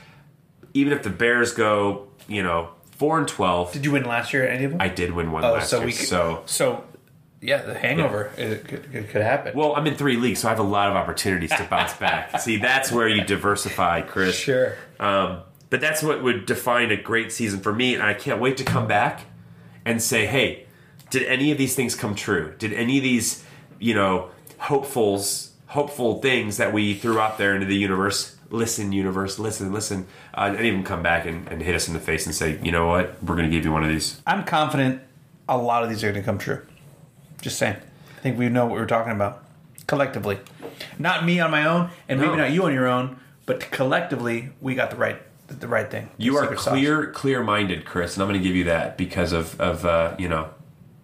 [0.73, 2.69] even if the Bears go, you know,
[3.01, 4.45] four and twelve, Did you win last year?
[4.45, 4.79] at Any of them?
[4.79, 5.87] I did win one oh, last so year.
[5.87, 6.83] we could, so so
[7.41, 9.57] yeah, the hangover it could, it could happen.
[9.57, 12.39] well, I'm in three leagues, so I have a lot of opportunities to bounce back.
[12.39, 14.35] See, that's where you diversify, Chris.
[14.35, 14.75] sure.
[14.99, 15.39] Um,
[15.71, 18.63] but that's what would define a great season for me, and I can't wait to
[18.63, 19.21] come back
[19.83, 20.67] and say, hey,
[21.09, 22.53] did any of these things come true?
[22.59, 23.43] Did any of these,
[23.79, 24.29] you know,
[24.59, 30.07] hopefuls, hopeful things that we threw out there into the universe, listen, universe, listen, listen,
[30.33, 32.71] uh, of them come back and, and hit us in the face and say, you
[32.71, 34.21] know what, we're going to give you one of these.
[34.27, 35.01] I'm confident
[35.47, 36.61] a lot of these are going to come true.
[37.41, 37.77] Just saying.
[38.17, 39.43] I think we know what we're talking about
[39.87, 40.39] collectively.
[40.99, 42.37] Not me on my own, and maybe No.
[42.43, 46.09] not you on your own, but collectively we got the right the right thing.
[46.17, 46.73] You are secret sauce.
[46.73, 50.29] clear, clear-minded, Chris, and I'm going to give you that because of, of uh, you
[50.29, 50.49] know,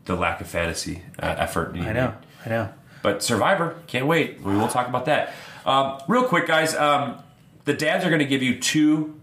[0.05, 1.75] the lack of fantasy uh, effort.
[1.75, 2.13] I know.
[2.45, 2.69] I know.
[3.01, 4.41] But Survivor, can't wait.
[4.41, 5.33] We will talk about that.
[5.65, 6.73] Um, real quick, guys.
[6.75, 7.21] Um,
[7.67, 9.19] the dads are going to give you two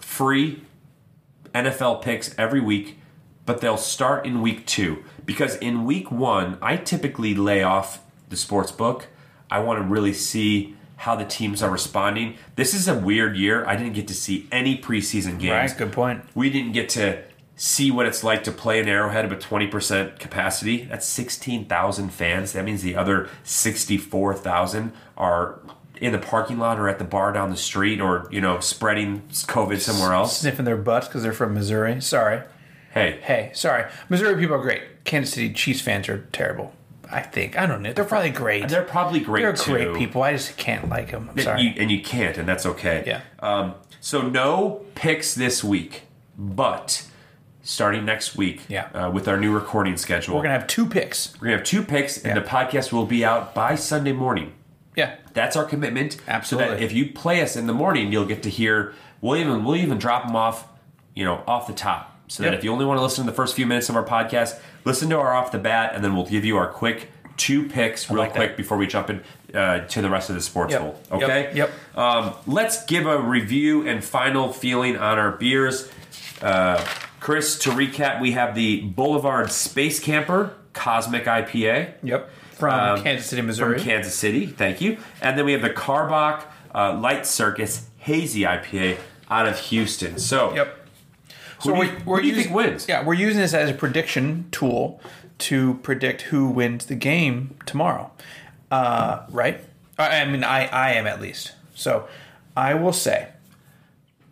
[0.00, 0.62] free
[1.54, 2.98] NFL picks every week
[3.48, 8.36] but they'll start in week two because in week one, I typically lay off the
[8.36, 9.06] sports book.
[9.50, 12.36] I want to really see how the teams are responding.
[12.56, 13.64] This is a weird year.
[13.66, 15.70] I didn't get to see any preseason games.
[15.70, 16.24] Right, good point.
[16.34, 17.22] We didn't get to
[17.56, 20.84] see what it's like to play an Arrowhead of a 20% capacity.
[20.84, 22.52] That's 16,000 fans.
[22.52, 25.58] That means the other 64,000 are
[26.00, 29.22] in the parking lot or at the bar down the street or, you know, spreading
[29.30, 30.38] COVID somewhere else.
[30.38, 32.00] Sniffing their butts because they're from Missouri.
[32.00, 32.42] Sorry.
[32.92, 33.84] Hey, Hey, sorry.
[34.08, 35.04] Missouri people are great.
[35.04, 36.72] Kansas City Chiefs fans are terrible.
[37.10, 37.58] I think.
[37.58, 37.92] I don't know.
[37.94, 38.68] They're probably great.
[38.68, 39.72] they're probably great They're too.
[39.72, 40.22] great people.
[40.22, 41.30] I just can't like them.
[41.30, 41.62] I'm sorry.
[41.62, 43.02] you, and you can't, and that's okay.
[43.06, 43.20] Yeah.
[43.40, 46.02] Um, so no picks this week,
[46.36, 47.06] but
[47.62, 48.88] starting next week, Yeah.
[48.94, 51.32] uh, with our new recording schedule, We're gonna have two picks.
[51.40, 52.42] we're gonna have two picks, and Yeah.
[52.42, 54.52] the podcast will be out by Sunday morning.
[54.98, 55.14] Yeah.
[55.32, 56.16] That's our commitment.
[56.26, 56.68] Absolutely.
[56.72, 58.94] So that if you play us in the morning, you'll get to hear.
[59.20, 60.66] We'll even we'll even drop them off,
[61.14, 62.16] you know, off the top.
[62.26, 64.04] So that if you only want to listen to the first few minutes of our
[64.04, 67.68] podcast, listen to our off the bat, and then we'll give you our quick two
[67.68, 68.38] picks real like that.
[68.38, 69.22] quick before we jump in
[69.54, 70.80] uh, to the rest of the sports Yep.
[70.80, 71.00] hole.
[71.12, 71.22] Yep.
[71.22, 71.52] Okay.
[71.54, 71.70] Yep.
[71.96, 75.88] Um, let's give a review and final feeling on our beers.
[76.42, 76.84] Uh,
[77.20, 82.30] Chris, to recap, we have the Boulevard Space Camper Cosmic IPA Yep.
[82.58, 83.78] From Um, Kansas City, Missouri.
[83.78, 84.46] from Kansas City.
[84.46, 84.98] Thank you.
[85.22, 86.42] And then we have the Karbach
[86.74, 88.98] uh, Light Circus Hazy IPA
[89.30, 90.18] out of Houston.
[90.18, 90.86] So, Yep.
[91.62, 92.86] who, do, you, who do you think wins?
[92.88, 95.00] Yeah, we're using this as a prediction tool
[95.38, 98.10] to predict who wins the game tomorrow.
[98.70, 99.60] Uh, right?
[99.98, 101.52] I I mean, I, I am at least.
[101.74, 102.08] So
[102.56, 103.28] I will say,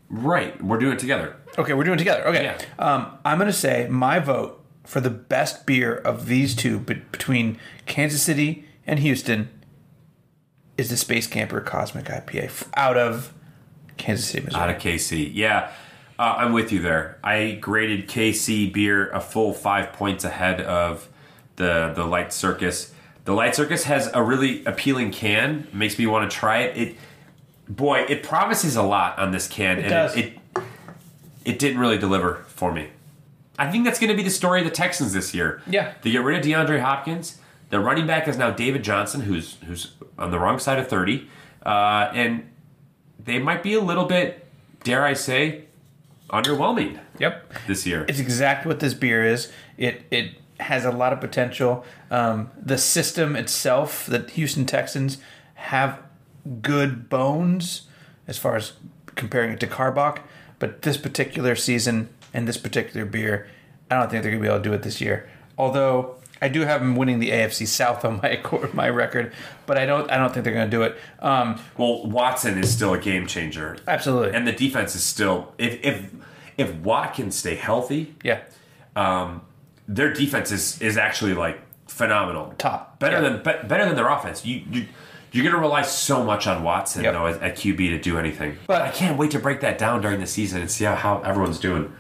[0.09, 0.63] Right.
[0.63, 1.37] We're doing it together.
[1.59, 2.27] okay, we're doing it together.
[2.29, 2.45] Okay.
[2.45, 2.59] Yeah.
[2.79, 6.95] Um, I'm going to say my vote for the best beer of these two be-
[6.95, 9.49] between Kansas City and Houston
[10.79, 13.33] is the Space Camper Cosmic IPA out of
[13.97, 14.63] Kansas City, Missouri.
[14.63, 15.31] Out of KC.
[15.35, 15.71] Yeah.
[16.19, 17.19] Uh, I'm with you there.
[17.23, 21.09] I graded KC beer a full five points ahead of
[21.57, 22.95] the the Light Circus.
[23.25, 25.67] The Light Circus has a really appealing can.
[25.73, 26.77] Makes me want to try it.
[26.77, 26.97] It,
[27.69, 30.17] boy, it promises a lot on this can, and does.
[30.17, 30.63] it, it
[31.45, 32.89] it didn't really deliver for me.
[33.59, 35.63] I think that's going to be the story of the Texans this year.
[35.67, 35.95] Yeah.
[36.03, 37.39] they get rid of DeAndre Hopkins.
[37.71, 41.29] The running back is now David Johnson, who's who's on the wrong side of thirty,
[41.65, 42.49] uh, and
[43.25, 44.47] they might be a little bit,
[44.85, 45.65] dare I say,
[46.31, 47.53] underwhelming Yep.
[47.67, 48.05] this year.
[48.09, 49.51] It's exactly what this beer is.
[49.77, 51.85] It it has a lot of potential.
[52.11, 55.19] Um, the system itself, the Houston Texans
[55.55, 55.99] have
[56.63, 57.83] good bones
[58.29, 58.73] as far as
[59.17, 60.21] comparing it to Karbach,
[60.59, 63.49] but this particular season and this particular beer,
[63.91, 65.29] I don't think they're gonna be able to do it this year.
[65.59, 68.41] Although I do have them winning the AFC South on my
[68.73, 69.33] my record,
[69.65, 70.97] but I don't I don't think they're gonna do it.
[71.21, 75.53] Um, well, Watson is still a game changer, absolutely, and the defense is still.
[75.59, 76.05] If if
[76.59, 78.41] if Watt can stay healthy, yeah,
[79.89, 81.59] their defense is is actually like
[81.89, 82.53] phenomenal.
[82.59, 82.99] Top.
[82.99, 83.29] better Yeah.
[83.29, 84.45] than be, better than their offense.
[84.45, 84.87] You you.
[85.33, 87.13] You're going to rely so much on Watson Yep.
[87.13, 88.57] though at, at QB to do anything.
[88.67, 91.21] But- I can't wait to break that down during the season and see how, how
[91.21, 91.93] everyone's doing.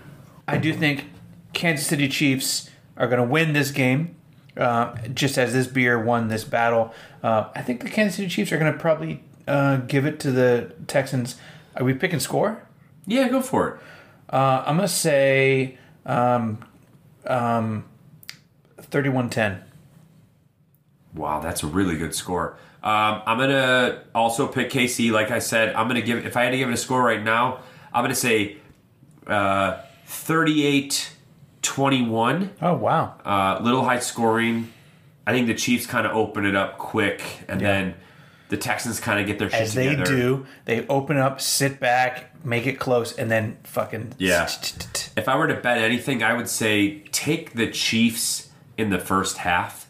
[0.48, 1.06] I do think
[1.52, 4.16] Kansas City Chiefs are going to win this game,
[4.56, 6.94] uh, just as this beer won this battle.
[7.22, 10.30] Uh, I think the Kansas City Chiefs are going to probably uh, give it to
[10.30, 11.36] the Texans.
[11.76, 12.62] Are we picking score?
[13.06, 13.80] Yeah, go for it.
[14.32, 16.64] Uh, I'm going to say um,
[17.26, 17.84] um,
[18.78, 19.62] 31-10.
[21.14, 22.58] Wow, that's a really good score.
[22.82, 25.10] Um, I'm gonna also pick KC.
[25.10, 26.24] Like I said, I'm gonna give.
[26.24, 27.60] If I had to give it a score right now,
[27.92, 28.58] I'm gonna say
[29.26, 32.50] uh, 38-21.
[32.62, 33.14] Oh, wow.
[33.24, 34.72] Uh, little high scoring.
[35.26, 37.94] I think the Chiefs kind of open it up quick, and then
[38.48, 42.30] the Texans kind of get their shit As they do, they open up, sit back,
[42.44, 44.12] make it close, and then fucking...
[44.18, 44.48] Yeah.
[45.16, 49.38] If I were to bet anything, I would say take the Chiefs in the first
[49.38, 49.88] half.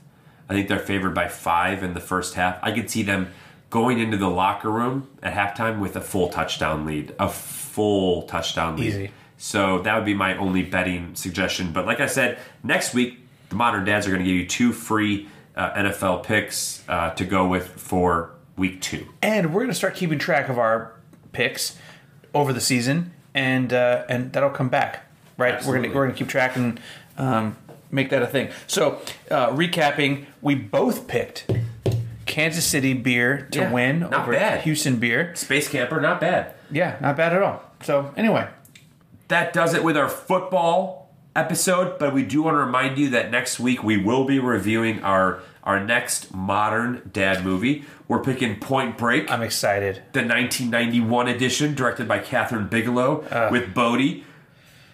[0.48, 2.58] I think they're favored by five in the first half.
[2.62, 3.28] I could see them
[3.68, 7.14] going into the locker room at halftime with a full touchdown lead.
[7.18, 8.88] A full touchdown lead.
[8.88, 9.10] Easy.
[9.38, 11.72] So that would be my only betting suggestion.
[11.72, 13.18] But like I said, next week,
[13.50, 17.24] the Modern Dads are going to give you two free uh, NFL picks uh, to
[17.24, 19.06] go with for week two.
[19.22, 20.92] and we're going to start keeping track of our
[21.32, 21.76] picks
[22.34, 25.06] over the season, and uh, and that'll come back,
[25.38, 25.62] right?
[25.64, 26.80] We're gonna we're gonna keep track and
[27.18, 27.56] um,
[27.90, 28.48] make that a thing.
[28.66, 29.00] So,
[29.30, 31.46] uh, recapping, we both picked
[32.26, 34.62] Kansas City beer to Yeah, win not over bad.
[34.62, 35.34] Houston beer.
[35.36, 36.54] Space Camper, not bad.
[36.70, 37.62] Yeah, not bad at all.
[37.82, 38.48] So anyway,
[39.28, 41.98] that does it with our football episode.
[41.98, 45.40] But we do want to remind you that next week we will be reviewing our
[45.64, 47.84] our next modern dad movie.
[48.06, 49.96] We're picking Point Break, I'm excited.
[50.12, 54.24] the 1991 edition, directed by Kathryn Bigelow with Bodhi.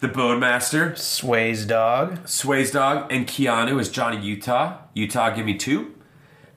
[0.01, 2.27] the Bodemaster, Sway's dog.
[2.27, 4.77] Sway's dog, and Keanu is Johnny Utah.
[4.95, 5.93] Utah, give me two.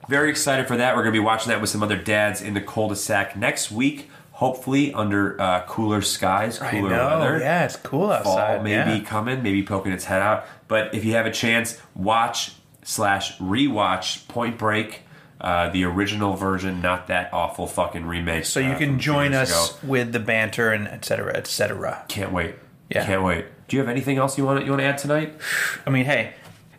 [0.09, 0.95] Very excited for that.
[0.95, 4.09] We're going to be watching that with some other dads in the cul-de-sac next week.
[4.37, 7.07] Hopefully under uh, cooler skies, I cooler know.
[7.07, 7.39] weather.
[7.39, 8.57] Yeah, it's cool outside.
[8.57, 9.03] Fall maybe yeah.
[9.03, 10.45] coming, maybe poking its head out.
[10.67, 12.53] But if you have a chance, watch
[12.83, 15.01] slash rewatch Point Break,
[15.41, 18.45] uh, the original version, not that awful fucking remake.
[18.45, 19.87] So you uh, can join us ago.
[19.87, 21.25] with the banter and etc.
[21.25, 22.05] cetera, et cetera.
[22.07, 22.53] Can't wait.
[22.91, 23.07] Yeah.
[23.07, 23.45] Can't wait.
[23.67, 25.33] Do you have anything else you want you want to add tonight?
[25.87, 26.35] I mean, hey,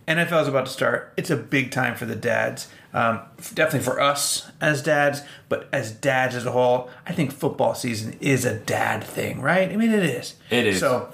[0.06, 1.12] NFL is about to start.
[1.16, 2.68] It's a big time for the dads.
[2.94, 3.20] Um,
[3.54, 8.16] definitely for us as dads, but as dads as a whole, I think football season
[8.20, 9.70] is a dad thing, right?
[9.70, 10.36] I mean, it is.
[10.50, 10.80] It is.
[10.80, 11.12] So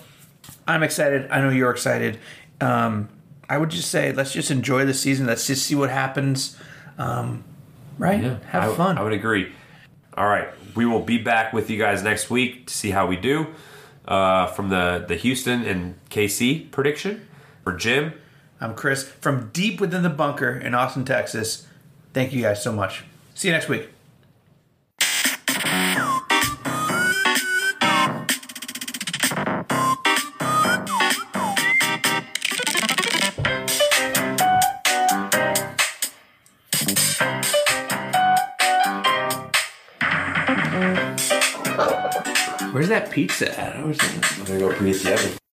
[0.68, 1.28] I'm excited.
[1.30, 2.18] I know you're excited.
[2.60, 3.08] Um,
[3.48, 5.26] I would just say, let's just enjoy the season.
[5.26, 6.56] Let's just see what happens.
[6.96, 7.44] Um,
[7.98, 8.22] right?
[8.22, 8.98] Have I, fun.
[8.98, 9.52] I would agree.
[10.16, 13.16] All right, we will be back with you guys next week to see how we
[13.16, 13.48] do
[14.06, 17.26] uh, from the the Houston and KC prediction
[17.64, 18.14] for Jim.
[18.64, 21.66] I'm Chris from deep within the bunker in Austin, Texas.
[22.14, 23.04] Thank you guys so much.
[23.34, 23.90] See you next week.
[42.72, 43.76] Where's that pizza at?
[43.76, 43.92] I'm
[44.46, 45.38] gonna go oven.